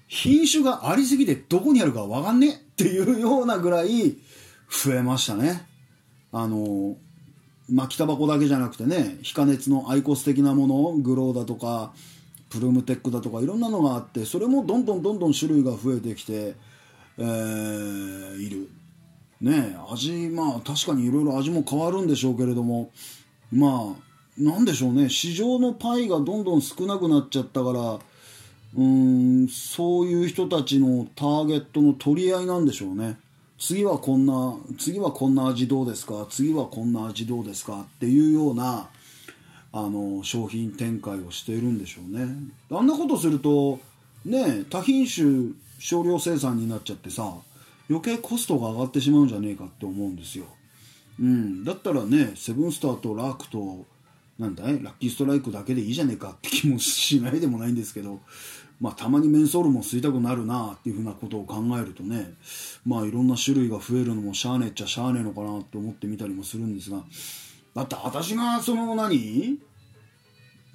[0.08, 4.16] 品種がありすぎてどこにあるか分かんねえっていうようなぐらい
[4.70, 5.73] 増えましたね。
[6.34, 6.98] あの
[7.70, 11.94] 巻きタバコだけじゃなくてね非加熱のアイコス的なものグローだとか
[12.50, 16.56] プルームテックだとかいろんなのがあってそれもどんどんどんどん種類が増えてきて、
[17.18, 18.70] えー、いる。
[19.42, 22.92] ね味まあ確かにいろいろ味も変わるんでしょうけれども
[23.52, 25.10] まあなんでしょうね。
[25.10, 28.00] 市場のパイがどんどん少なくなっちゃったから
[28.76, 33.20] うんそういう人たちのターゲットの取り合いなんでしょうね。
[33.58, 36.28] 次はこんな次はこんな味どうですか？
[36.30, 37.82] 次はこんな味どうですか？
[37.82, 38.90] っていうような
[39.72, 42.28] あの商品展開をしているんでしょうね。
[42.72, 43.80] あんなことすると
[44.26, 47.34] ね多品種少量生産になっちゃってさ
[47.90, 50.46] 余計コストが上がってしまうんじゃねえかって思うんですよ、
[51.20, 53.86] うん、だったらねセブンスターとラークと
[54.40, 54.82] なんだい？
[54.84, 58.20] ラッキーストライクだけでいいじゃねえかって気もしないでもないんですけど
[58.84, 62.34] まあ、たまにメンソールも吸いたくなるなっていうふうなことを考えるとね
[62.86, 67.02] まあいろんな種類が増えるのもしゃあねえっちゃしゃあねえのかなって思ってみたりもするんですが
[67.76, 69.58] だって私がその何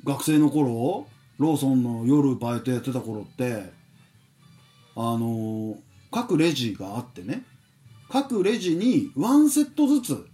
[0.04, 3.74] 学生の頃ローソンの夜バイトやってた頃って
[4.96, 5.76] あの
[6.10, 7.44] 各レジがあってね
[8.08, 10.26] 各レジにワンセットずつ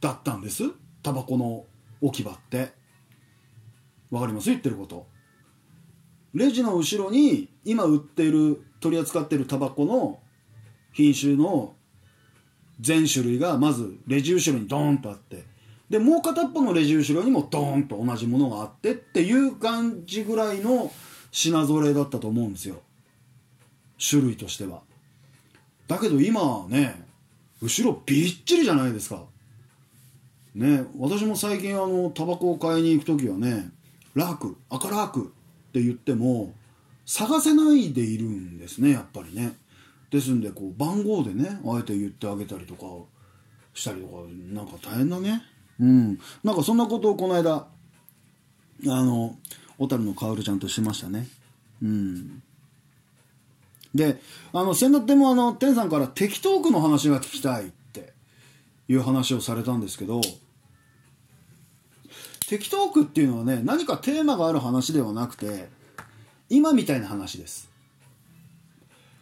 [0.00, 0.62] だったんです
[1.02, 1.64] タバコの
[2.00, 2.70] 置き場って
[4.12, 5.12] わかります言ってること
[6.34, 10.18] レジの後ろに今売ってる取り扱ってるタバコの
[10.92, 11.74] 品種の
[12.80, 15.44] 全種類がまずレジ後ろにドーンとあって
[15.88, 20.90] でもう片っぽのレジ後ろにもドーンと同じものがあってっていう感じぐらいの
[21.30, 22.80] 品揃えだったと思うんですよ。
[23.98, 24.82] 種類としては。
[25.86, 27.04] だけど今はね
[27.60, 29.24] 後ろびっちりじゃないですか。
[30.54, 33.70] ね私も最近あのタバコを買いに行く時はね
[34.14, 35.32] ラーク赤ラーク
[35.74, 36.54] って言っても
[37.04, 39.56] 探せないでいるんですねやっぱりね。
[40.08, 42.84] ですんでこう番号でねあえて言ってあげたりとか
[43.74, 45.42] したりとかなんか大変だね。
[45.80, 46.20] うん。
[46.44, 47.66] なんかそんなことをこの間あ
[48.84, 49.36] の
[49.76, 51.26] 小樽のカオルちゃんとしましたね。
[51.82, 52.42] うん。
[53.92, 54.20] で
[54.52, 58.12] あの先だってもあの天さんからテキトークの話が聞きたいって
[58.86, 60.20] いう話をされたんですけど
[62.48, 65.68] テキトークっていうのはね何かテーマがある話ではなくて
[66.50, 67.70] 今みたいな話です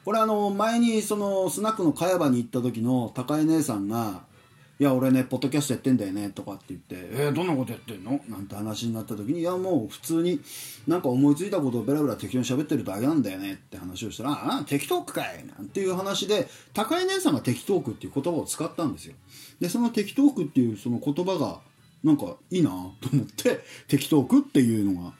[0.04, 4.24] これあの前にそのスナックの茅場に行った時の高江姉さんが
[4.80, 10.40] 「いや俺ねポッドキャストやってんだよね」とかって言って「えー、どんなことやってんの?」なんて話になった時に「いやもう普通に
[10.88, 19.14] なんか思いついたことをベラベラ適当に喋ってるだけなんだよね」って話をしたら「ああテキトークかい!」なんていう話で高江姉さんがテキトークっていう言葉を使ったんですよ
[19.60, 21.60] でそのテキトークっていうその言葉が
[22.04, 25.12] なんかいいなと思って適当くっていうのが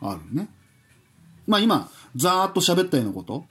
[0.00, 0.48] あるね。
[1.46, 3.44] まあ今ざーっと喋ったようなこと。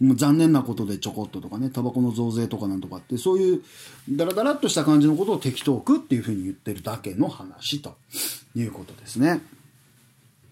[0.00, 1.70] もう残念なことでちょこっととかね。
[1.70, 3.62] タバコの増税とかなんとかってそういう
[4.10, 7.96] ダラダラっとした感じのことを適当くっていうふうに言ってるだけの話と
[8.56, 9.42] いうことですね。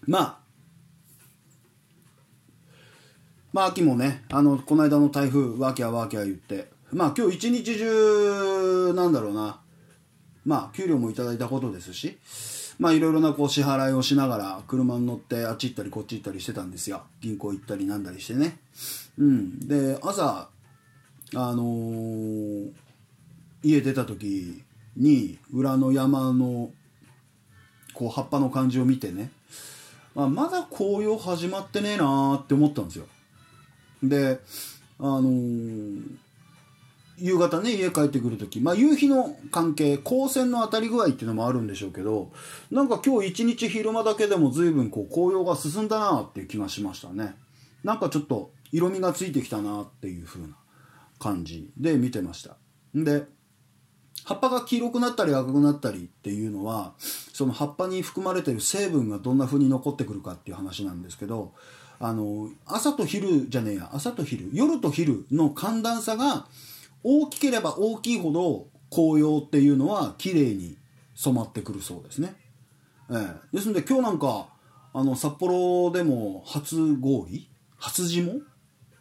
[0.07, 0.37] まあ。
[3.51, 6.69] まあ秋もねあのこの間の台風ワーキャーワキャ言って。
[6.93, 9.60] まあ今日一日中なんだろうな。
[10.45, 12.17] まあ給料もいただいたことですし
[12.79, 17.03] まあいろいろなこう支払いをしながら車に乗ってあっち行ったりこっち行ったりしてたんですよ。
[17.21, 18.57] 銀行行ったりなんだりしてね。
[19.19, 19.59] うん。
[19.67, 20.49] で朝
[21.33, 22.71] あのー、
[23.63, 24.63] 家出た時
[24.97, 26.71] に裏の山の
[27.93, 29.31] こう葉っぱの感じを見てね、
[30.15, 33.05] まあ、まだ紅葉始まってねえなーって思ったんですよ。
[34.03, 34.39] で
[34.99, 36.01] あのー
[37.21, 42.31] 夕方ね家帰ってくる時、まあ、夕日の関係光線の当たり具合っていうのもあるんでしょうけど
[42.71, 47.35] なんか今日一日昼間だけでも随分こう紅葉が進んだなっていう気がしましたね。
[47.83, 50.55] なんかちょっと色味がついてきたなっていう風な
[51.19, 52.57] 感じで見てました。
[52.95, 53.23] で
[54.23, 56.93] 葉っぱが黄色くなったり赤くなったりっていうのは
[57.33, 61.53] その葉っぱに含まれてる成分がどんな風に残ってくるかっていう話なんですけど
[61.99, 66.45] あの朝と昼じゃねえや朝と昼夜と昼の寒暖差が
[67.03, 70.77] 大きければ大きいほど紅葉っていうのは綺麗に
[71.15, 72.35] 染まってくるそうですね、
[73.09, 74.47] ええ、ですので今日なんか
[74.93, 78.41] あの札幌でも初氷初霜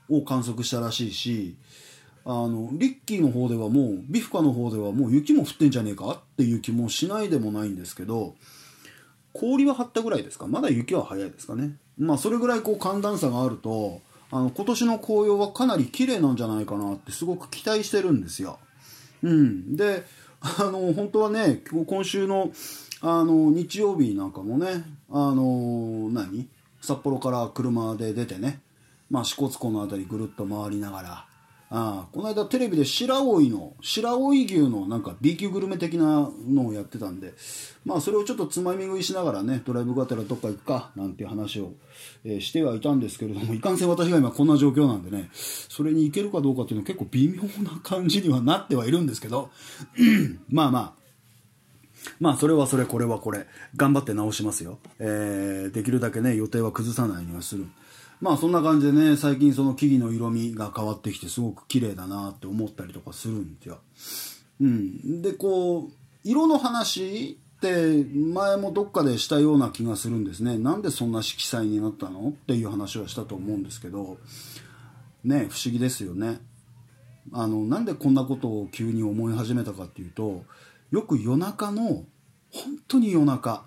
[0.09, 1.57] を観測したらしいし
[2.25, 8.35] あのリッキーの方ではもうビフカの方ではもう雪も降ってんじゃねえかっていう気もしないでもないんですけど
[9.33, 10.47] 氷は張ったぐらいですか？
[10.47, 11.77] まだ雪は早いですかね。
[11.97, 18.59] まあそれぐらいこう寒暖差があるとあの今年の紅葉はかなり綺麗なんじゃないかなってすごく期待してるんですよ。
[19.23, 20.05] うん、で
[20.41, 22.53] あの本当はね今週の
[23.03, 26.49] あの日曜日なんかもねあの何？
[26.81, 28.61] 札幌から車で出てね、
[29.11, 31.27] まあ、支笏湖の辺りぐるっと回りながら
[31.73, 37.33] あこの間テレビで白老の白老牛のなんか B 級グルメ的なのをやってたんで
[37.85, 41.75] まあそれをちょっとつまみ食いしながらねドライブがてらどっか行くかなんて話を、
[42.25, 49.51] えー、してはいたんですけれどもいかんせん私が今こんな状況なんでねそれに行けるかどうかっていうのは結構微妙な感じにはなってはいるんですけど
[50.51, 51.01] まあまあ
[52.19, 57.67] まあそれはそれこれはこれ頑張って直しますよ、えー、できるだけね予定は崩さないようにはする。
[58.21, 63.79] まあそんな感じでね、最近その木々の色味が変わってきてすごく綺麗だなって思ったりとかするんですよ。
[64.61, 65.23] うん。
[65.23, 65.91] で、こう、
[66.23, 70.59] 色の話って前もどっかでしたような気がするんですね。
[70.59, 74.19] なんでそんな色彩になったのっていう話はしたと思うんですけど、
[75.25, 76.41] ね、不思議ですよね。
[77.33, 80.45] あの、なんでこんなことを急に思い始めたかっていうと、
[80.91, 82.05] よく夜中の、
[82.53, 83.65] 本当に夜中、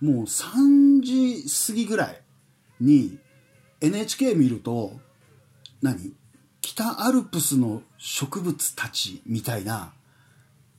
[0.00, 2.22] もう3時過ぎぐらい
[2.80, 3.18] に
[3.80, 4.92] NHK 見ると
[5.82, 6.12] 何？
[6.60, 9.92] 北アルプスの植物たちみたいな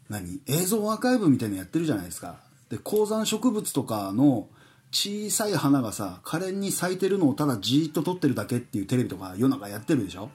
[0.09, 0.41] 何？
[0.47, 2.37] 映像アーカイブみたいなのやってるじゃないですか。
[2.69, 4.47] で高山植物とかの
[4.91, 10.29] 小さい花がさ可憐に咲いてるのをただじーっと撮ってるだけっていうテレビとか夜中やってるでしょ？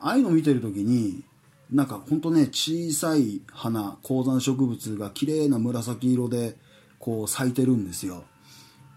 [0.00, 1.24] ああいうの見てる時に
[1.70, 6.56] なんかほんとね小さい花高山植物が綺麗な紫色で
[6.98, 8.24] こう咲いてるんですよ。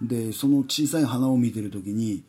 [0.02, 2.24] でその小さい花を見てる時に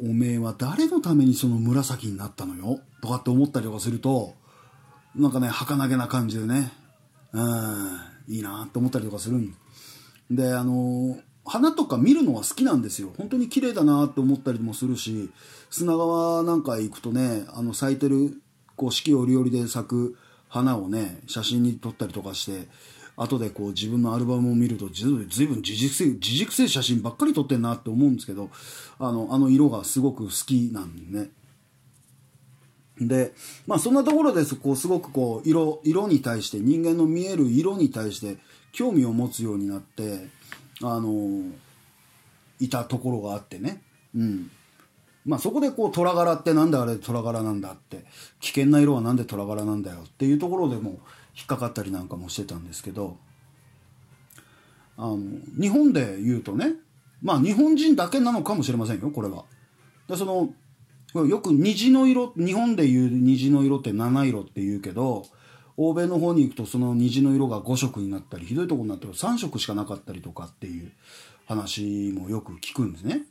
[0.00, 2.80] おめえは誰のためにその紫になったのよ？
[3.02, 4.34] とかって思ったりとかすると、
[5.14, 6.72] なんかね、儚げな感じでね、
[7.32, 9.54] うん、いいなって思ったりとかするん
[10.30, 13.12] で、あの、花とか見るのは好きなんですよ。
[13.18, 15.30] 本当に綺麗だなって思ったりもするし、
[15.70, 18.40] 砂川なんか行くとね、あの咲いてる、
[18.76, 20.16] こう四季折々で咲く
[20.48, 22.68] 花をね、写真に撮ったりとかして、
[23.16, 28.50] 後でこう自分のアルバムを見るとずいぶん自軸性自軸性写真ばっかり撮ってんなって思うんですけど
[28.98, 31.30] あのあの色がすごく好きなんでね。
[33.00, 33.32] で
[33.66, 38.36] まあそんなところですこうすごくこう色色に対して人間の見える色に対して
[38.72, 40.28] 興味を持つようになって
[40.82, 41.42] あの
[42.60, 43.82] いたところがあってね。
[44.14, 44.50] うん。
[45.24, 48.04] まあそこでこう虎柄ってなんであれ虎柄なんだって
[48.40, 50.98] 危険な色はなんで虎柄なんだよっていうところでも
[51.36, 53.16] 引っかかったりなんかもしてたんですけど
[54.96, 55.18] あの
[55.60, 56.74] 日本で言うとね
[57.22, 59.44] まあ日本人だけなのかもしれませんよこれは。
[60.08, 60.52] でその
[61.26, 65.26] よく虹の色日本でいう虹の色って七色って言うけど
[65.76, 70.90] 欧米の方に行くとその虹の色が5色になったりひどいとこになったら3色しかなかったりとかっていう
[71.46, 73.22] 話もよく聞くんですね。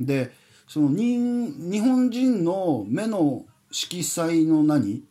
[0.00, 0.32] で
[0.68, 5.02] その日本人の目の色彩の何？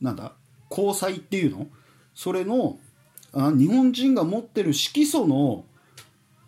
[0.00, 0.32] なんだ？
[0.70, 1.66] 光彩っていうの？
[2.14, 2.78] それの
[3.32, 5.64] あ日本人が持ってる色素の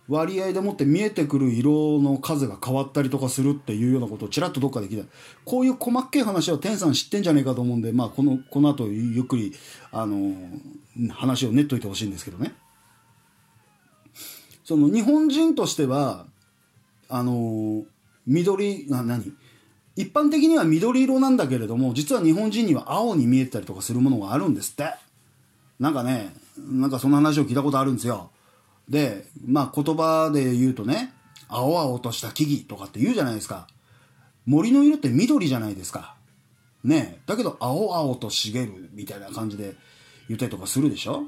[0.08, 5.08] 割合でもって見えてくる色の数が変わったりとかするっていうようなことをちらっとどっかで聞いた。
[5.44, 9.52] こういう細っけい話は天さん知ってんじゃねえかと思うんで、まあ、このこの後ゆっくり
[9.90, 10.32] あの
[11.10, 12.54] 話を練っといてほしいんですけどね。
[14.64, 16.26] その日本人としては
[17.08, 17.84] あの
[18.26, 19.32] 緑な何？
[19.96, 24.94] 一般的には緑色なんだけれども実は日本人には青に見えたりとかするものがあるんですって。
[25.78, 28.30] なんかね、なんかそんな話を聞いたことあるんですよ。
[28.88, 31.12] で、まあ言葉で言うとね、
[31.48, 33.66] 青々とした木々とかって言うじゃないですか。
[34.46, 36.16] 森の色って緑じゃないですか。
[36.84, 39.74] ねだけど青々と茂るみたいな感じで
[40.28, 41.24] 言ったりとかするでしょ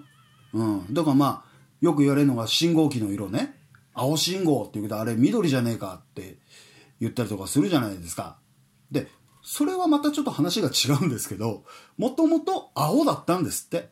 [0.54, 0.94] うん。
[0.94, 1.44] だからまあ、
[1.80, 3.56] よく言われるのが信号機の色ね。
[3.92, 6.38] 青信号って言うけどあれ緑じゃねえかって
[7.00, 8.38] 言ったりとかするじゃないですか。
[8.90, 9.08] で、
[9.42, 11.64] それはまたちょっと話が違うんですけど、
[11.96, 13.88] もともと青だったんですって。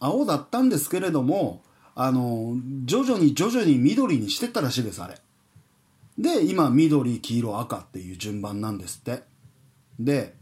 [0.00, 1.62] 青だったんですけれども、
[1.94, 5.18] あの、徐々に徐々に緑にしてったらしいです、あれ。
[6.18, 9.22] で、今、緑、黄色、赤っていう順番なんですって。
[9.98, 10.34] で、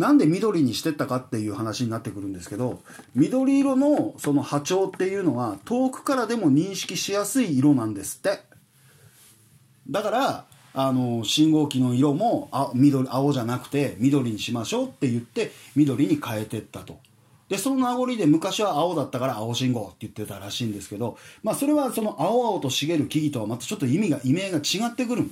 [0.00, 2.80] なんで緑にしてったかっていう話になってくるんですけど
[3.14, 8.40] 緑色のその波長っていうのは遠くからでも認識しやすい色なんですって
[9.90, 16.98] だからあの信号機の色もあ緑青じゃなくて緑にしましょうって言って緑に変えてったと。
[17.48, 25.28] でその名残で昔は青だったから青信号って言ってたらしいんですけど、まあ、それはその青々と茂る木々とはまたちょっと意味が意味が違ってくる。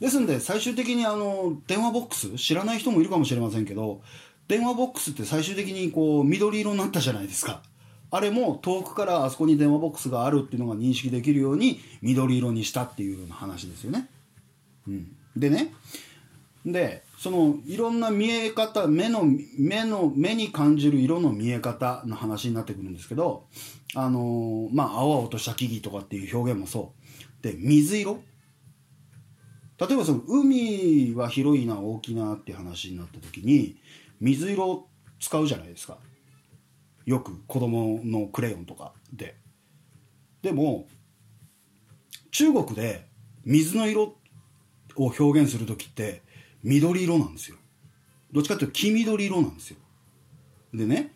[0.00, 4.00] ですんで最終的にあの電話ボックス知らない人もいるかもしれませんけど
[4.48, 7.62] 電話ボックスって最終的にこう緑色になったじゃないですか。
[8.10, 14.08] あれも遠くからあそこに電話ボックスがあるっていうのが認識できるように緑色にしたっていうような話ですよね。
[14.86, 15.72] うん、でね。
[16.64, 19.24] でそのいろんな見え方目の
[19.58, 23.46] 目の目に感じる色の見え方の話になってくるんですけど
[23.94, 26.94] あのまあ青々とした木々とかっていう表現もそ
[27.40, 27.42] う。
[27.42, 28.22] で水色。
[29.78, 33.76] 例えばその海は広いな大きなって話になった時に
[34.20, 34.86] 水色
[35.18, 35.98] 使うじゃないですか。
[37.04, 39.36] よく子供のクレヨンとかで。
[40.42, 40.86] でも
[42.30, 43.06] 中国で
[43.44, 44.16] 水の色
[44.96, 46.22] を表現する時って
[46.62, 47.56] 緑色なんですよ。
[48.32, 49.76] どっちかっていうと黄緑色なんですよ。
[50.72, 51.12] でね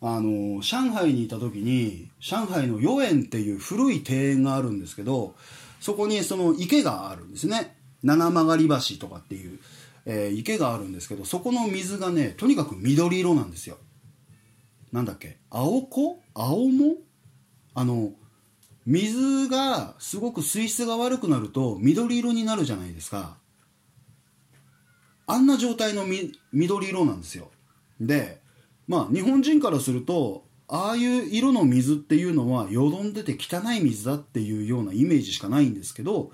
[0.00, 5.34] あの上海にいた時に上海の豫園っていう古い庭園があるんですけど
[5.80, 7.76] そこにその池があるんですね。
[8.02, 9.58] 七曲り橋とかっていう、
[10.06, 13.76] えー、池があるんですけどそこの水がねとにかく緑色なんですよ。
[14.92, 15.36] なんだっけ？
[15.50, 16.22] 青子？
[16.34, 16.94] 青も？
[17.74, 18.12] あの
[18.88, 23.36] 水がすごく水質が悪くなると緑色になるじゃないですか。
[25.26, 26.06] あんな状態の
[26.54, 27.50] 緑色なんですよ。
[28.00, 28.40] で
[28.86, 36.32] まあ日本人からするとああいう色の水っていうのはよどんでて汚い水だっていうようなイメージしかないんですけど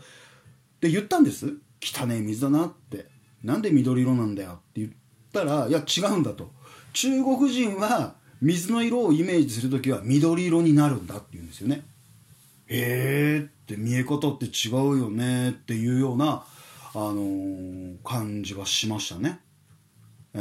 [0.80, 1.54] で言ったんです。
[1.82, 3.06] 汚い水だなって。
[3.42, 4.92] なんで緑色なんだよって言っ
[5.32, 6.52] たらいや違うんだと。
[6.92, 11.84] 中国人は水の色をイメージする時は緑色になるんだって言うんですよね。
[12.66, 16.44] へえって見え方って違うよねっていうような、
[16.94, 19.40] あのー、感じはしましたね。
[20.34, 20.38] え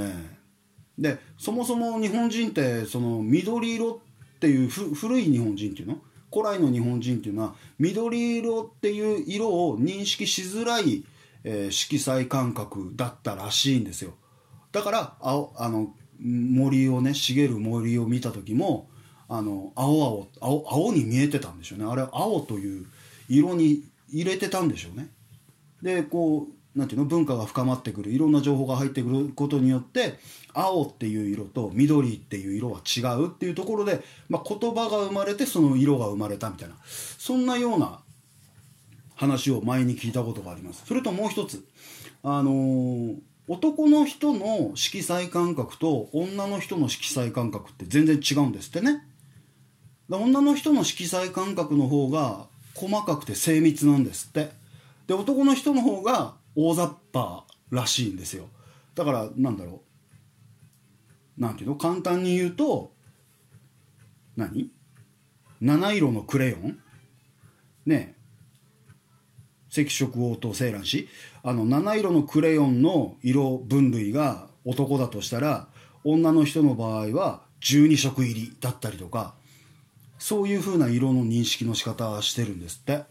[1.00, 4.02] ー、でそもそも日本人ってその緑色
[4.36, 6.02] っていう古い日本人っていうの？
[6.32, 11.06] 古来の日本人っていうのは緑色っていう色を認識しづらい、
[11.44, 14.14] えー、色彩感覚だったらしいんですよ。
[14.72, 18.90] だから青あの森をね茂る森を見た時も
[19.36, 21.86] あの青々青青に見えてたんでしょうね。
[21.86, 22.86] あれ青という
[23.28, 25.10] 色に入れてたんでしょうね。
[25.82, 30.20] でこうなんていうの文化が深まってくるいろんな情報が入ってくることによって
[30.54, 38.02] 青っていう色と緑っていう色は違うっていうところで、まあ、言葉が生まれてその色が生まれたみたいなそんなような
[39.16, 40.84] 話を前に聞いたことがあります。
[40.86, 41.66] それともう一つ
[42.22, 43.16] あのー、
[43.48, 49.08] 男の人の色彩感覚と女の人の色彩感覚って全然違うんですってね。
[50.10, 54.52] 女の人の色彩感覚の方が細かくて精密なんですって。
[55.08, 58.48] で男の人の方が大雑把らしいんですよ。
[58.96, 59.82] だからなんだろ
[61.38, 61.42] う。
[61.42, 61.76] なんていうの？
[61.76, 62.92] 簡単に言うと
[64.36, 64.72] 何？
[65.62, 66.78] 七色のクレヨン？
[67.86, 68.16] ね
[69.76, 71.10] 赤色応答青蘭氏
[71.42, 75.68] あの七色のクレヨンの色分類が男だとしたら
[76.04, 79.34] 女の人の場合は12色入りだったりとか
[80.24, 83.04] そういう風な色の認識の仕方してるんですって。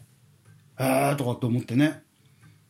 [0.79, 2.01] えーとかって思ってね。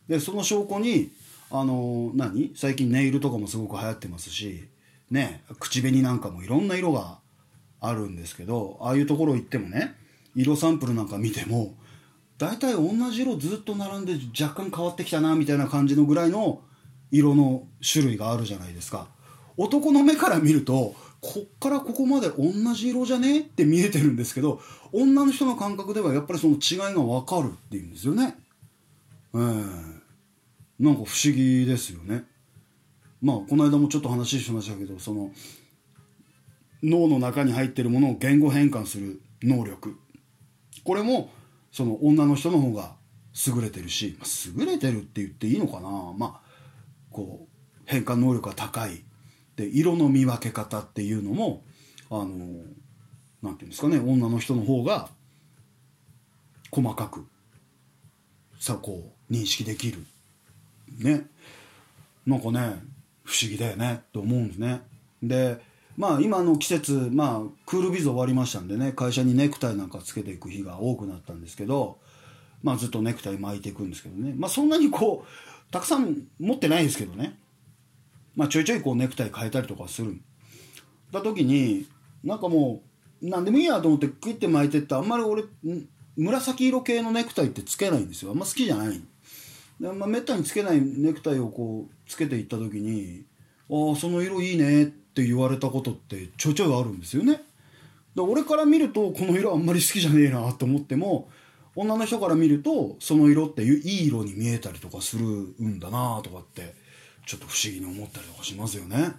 [0.06, 1.12] でその証拠に
[1.50, 2.52] あの何？
[2.54, 4.68] 最近ネイルとかもすごく流行ってますし
[5.10, 7.20] ね口紅なんかもいろんな色が
[7.80, 9.94] あるんですけどああいうところ行ってもね
[10.36, 11.74] 色サンプルなんか見ても
[12.36, 16.60] 大体同じ色ずっと並んで若干変わってきたなみたいな感じのぐらいの
[17.10, 19.08] 色の種類があるじゃないですか。
[19.56, 20.94] 男の目から見ると
[21.26, 23.40] こっからここまで同じ色じゃね？
[23.40, 24.60] って見えてるんですけど
[24.92, 28.36] 女の人の感覚ではやっぱりその違いが分かるっていうんですよね。
[29.34, 29.40] ええ。
[29.40, 29.44] ー、
[30.80, 32.24] なんか不思議ですよね。
[33.22, 35.30] まあこの間もちょっと話しましたけどその
[36.82, 39.96] 脳の中に入ってるものを言語変換する能力。
[40.84, 41.30] これも
[41.72, 42.96] その女の人の方が
[43.46, 44.28] 優れてるし、まあ、
[44.60, 45.88] 優れてるって言っていいのかな。
[46.18, 46.50] まあ
[47.10, 47.48] こう
[47.86, 49.02] 変換能力が高い。
[49.56, 51.62] で色の見分け方っていうのも
[52.10, 52.26] あの
[53.42, 55.08] なんていうんですかね女の人の方が
[56.70, 57.26] 細かく
[58.58, 59.98] さこう認識できる。
[60.98, 61.26] ね。
[62.26, 62.82] なんかね
[63.22, 64.82] 不思議だよねって思うんですね。
[65.22, 65.60] で
[65.96, 71.98] まあ今の季節まあクールビズ終わりましたんでね会社にネクタイなんかつけていく日が多くなったんですけど
[72.62, 74.34] まあずっとネクタイ巻いていくんですけどね。
[74.36, 77.38] まあそんなにこうたくさん持ってないですけどね。
[78.36, 80.20] まあ、ちょいちょいこうネクタイ変えたりとかする。
[81.12, 81.86] だ時に
[82.22, 82.82] なんかも
[83.22, 85.44] う何でもいいやと思ってクイッて巻いてってあんまり俺
[86.16, 88.32] 紫色系のネクタイってつけないんですよ。
[88.32, 89.00] あんま好きじゃない。
[89.80, 93.24] で、まあ、めったにつけないネクタイをこうつけていった時に
[93.70, 97.42] 「ああその色いいね」って言われたことってちょいちょいあるんですよね。
[98.14, 101.28] で俺から見るとこの色あんまり好きじゃねえなと思っても
[101.74, 106.74] 女の人から見るとその色っていい色に見えたりとかするんだなとかって
[107.26, 109.12] ちょっと不思議に思ったりとかしますよね。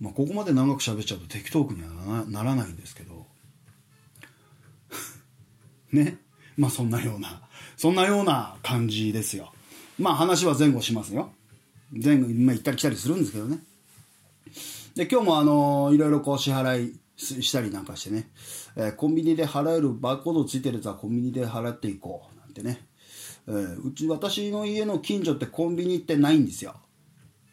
[0.00, 3.26] まあここまで長く喋っちゃうと適当句にはならないんですけど
[5.92, 6.18] ね
[6.56, 7.42] まあそんなような
[7.76, 9.52] そんなような感じですよ。
[9.98, 11.32] まあ話は前後しますよ。
[11.92, 13.58] 前後、まあ、行ったり来たりするんですけどね。
[14.94, 18.30] で今日もあのいろいろこう支払いしたりなんかしてね、
[18.76, 22.84] えー、コンビニで払えるバーコードついてるやつはコンビニで払っていこうなんてね、
[23.48, 26.74] えー、うち私の家の近所ってコンビニってないんですよ、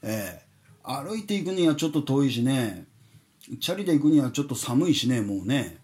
[0.03, 2.85] えー、歩いていくにはちょっと遠いしね。
[3.59, 5.77] チャリで行くにはちょっと寒いしねもうね。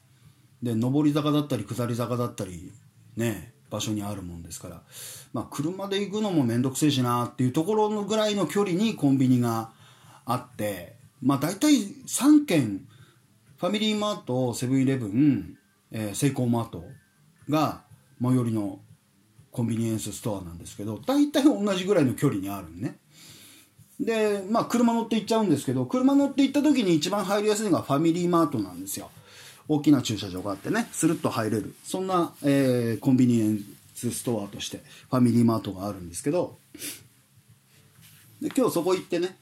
[0.62, 2.72] で上り坂だったり下り坂だったり
[3.16, 4.82] ね場所にあるもんですから、
[5.34, 9.72] まあ、車で行くのも面倒くせえしなっていうところのぐらいの距離にコンビニが
[10.26, 12.82] あってまあ大体3軒
[13.58, 15.58] ファミリーマートセブンイレブン、
[15.92, 16.84] えー、セイコーマート
[17.50, 17.84] が
[18.22, 18.80] 最寄りの
[19.56, 22.98] コンビニエンスストアなんですけど大体同じぐらいの距離にあるんね。
[23.98, 29.10] でまあ車乗って行っちゃうんですけど車乗って行った時に一番入りやすいのがファミリーマートなんですよ。
[29.70, 31.74] 大きな駐車場があってねスルッと入れる。
[31.86, 33.60] そんな、えー、コンビニエン
[33.96, 36.58] スストアとしてファミリーマートがあるんですけど。
[38.42, 39.38] で今日そこ行ってね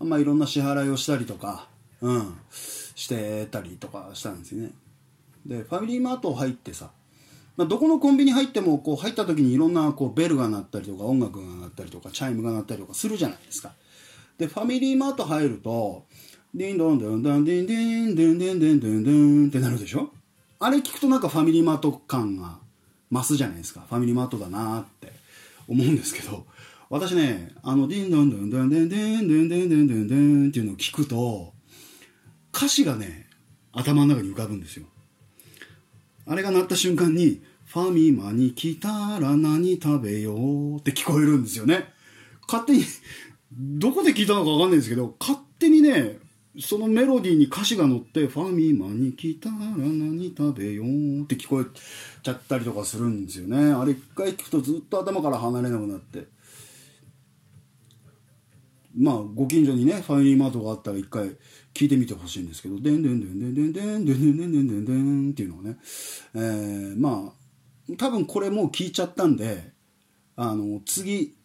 [0.00, 1.66] まあいろんな支払いをしたりとか
[2.02, 2.36] うん
[2.94, 4.72] してたりとかしたんですよね。
[5.46, 6.90] でファミリーマート入ってさ、
[7.58, 13.72] まあ、どこのコンビニ入ってもこう入った時にいろんなこうベルが鳴ったりとか音楽が鳴ったりとかチャイムが鳴ったりとかするじゃないですか
[14.38, 16.06] でファミリーマート入ると
[16.54, 20.10] ディンドンドンドンディンディンデンディンディンデンデンってなるでしょ
[20.60, 22.60] あれ聞くとなんかファミリーマート感が
[23.10, 25.12] 増すじゃないですかファミリーマートだなって
[25.66, 26.46] 思うんですけど
[26.90, 31.58] 私ねあのディンドンドンドンデンディンディンディンディンデンデンっていうのを聞くと
[32.58, 33.26] 歌詞がね、
[33.72, 34.86] 頭の中に浮かぶんですよ。
[36.28, 41.86] あれが鳴った瞬間に、ファミマに来たら何食べようって聞こえるんですよね。
[42.46, 42.84] 勝手に、
[43.52, 46.18] どこで聞いたのかわかんないんですけど、勝手にね、
[46.60, 51.64] そのメロディーに歌詞が乗って、ファミマに来たら何食べようって聞こえ
[52.22, 53.72] ちゃったりとかするんですよね。
[53.72, 56.26] あれ一回聞くとずっと頭から離れなくなって。
[58.96, 61.36] まあ、ご近所にね、ファミリーマートがあったら一回
[61.74, 65.76] 聞いてみてほしいんですけど、でんでんでんでんでんでんでんでんでんでんでんっていうのをね、
[66.34, 69.72] えー、まあ、多分これもう聞いちゃったんで、
[70.36, 71.36] あの、次、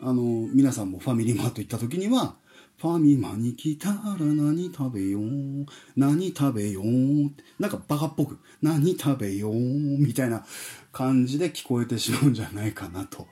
[0.00, 0.22] あの、
[0.52, 2.36] 皆さんもファミリーマート行った時には、
[2.78, 5.66] ファミマに来たら何食べよう？
[5.96, 6.84] 何食べよう？
[7.58, 9.54] なんかバカっぽく、何食べよう？
[9.54, 10.46] みたいな
[10.90, 13.26] 感じで聞こえてしまうんじゃないかなと。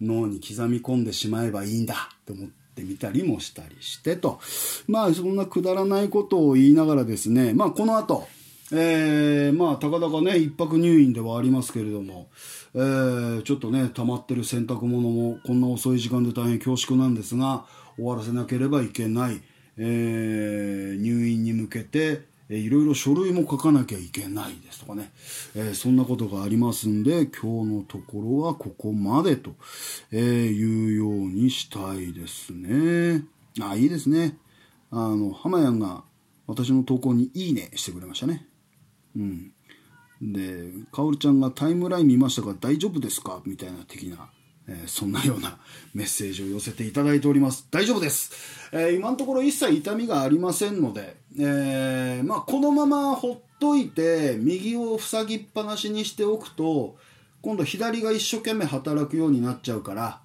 [0.00, 4.40] 脳に刻み込んでしまえばいいんだって思って、ってみたりもしたりしてと。
[4.88, 8.26] まあ、そんなくだらないことを言いながらですね、まあ、この後、
[8.72, 12.28] えー、まあ、たかだかね、一泊入院ではありますけれども、
[12.74, 17.66] えー、ちょっとね、溜まってる洗濯物も、こんな遅い時間で大変恐縮なんですが、
[17.96, 19.42] 終わらせなければいけない、
[19.76, 25.10] えー、入院に向けて、えいろいろ書類も書かなきゃいけないですとかね、
[25.54, 29.54] えー、そんなことがありますんで、今日のところはここまでと、
[30.10, 33.24] えいうようにしたいですね。
[33.60, 34.36] あ、いいですね。
[34.90, 36.04] あの、浜やんが
[36.46, 38.46] 私の投稿にいいねしてくれましたね。
[39.16, 39.52] うん。
[40.20, 43.40] で、かおるちゃんがタイムライン見ましたが大丈夫ですか？
[43.44, 44.30] みたいな的な
[44.68, 45.58] えー、そんなような
[45.94, 47.66] メッセージを寄せていただいております。
[47.70, 48.32] 大丈夫です。
[48.72, 56.96] えー、今のところ一切痛みがありませんので、えー、まあ、このままほっといて、右を塞ぎっぱなしにしておくと、
[57.42, 60.20] 今度左が一生懸命働くようになっちゃうから、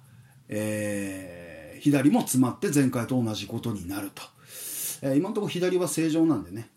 [0.48, 4.22] え左も詰まって前回と同じことになると。
[5.02, 6.70] え今のところ左は正常なんでね。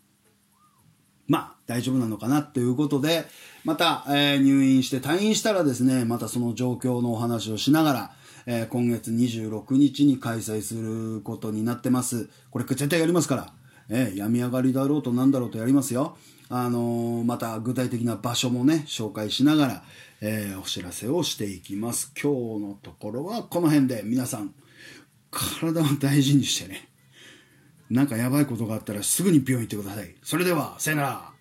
[1.28, 3.24] まあ、大丈夫なのかなっていうことで、
[3.64, 8.10] また、えー、入院して退院したらですね、またその状況のお話をしながら、
[8.46, 12.28] えー、今月26日に開催することになってます。
[12.50, 13.52] これ絶対やりますから、
[13.88, 16.16] えー、病み上がりだろうとなんだろうとやりますよ。
[16.48, 19.84] あのー、また具体的な場所もね、紹介しながら、
[20.20, 22.12] えー、お知らせをしていきます。
[22.20, 24.54] 今日のところはこの辺で皆さん、
[25.30, 26.88] 体を大事にしてね、
[27.92, 30.14] なんかやばいことがあったらすぐに病院行ってください。
[30.22, 31.31] それでは、さよなら。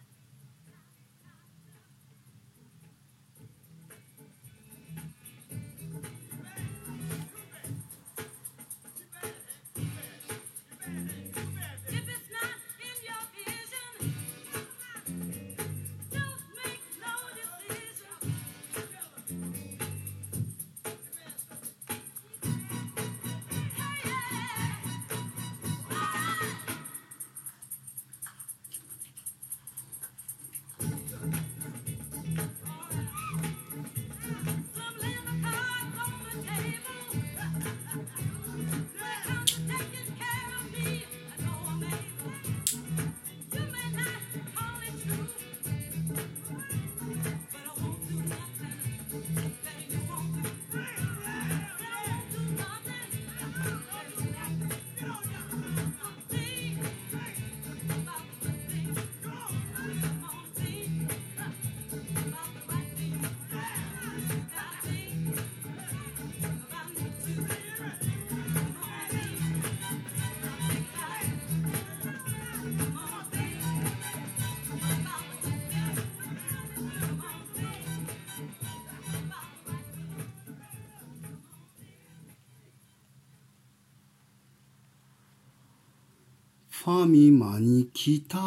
[86.89, 88.37] ァミマに来た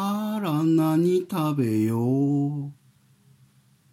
[0.41, 2.14] ら何食べよう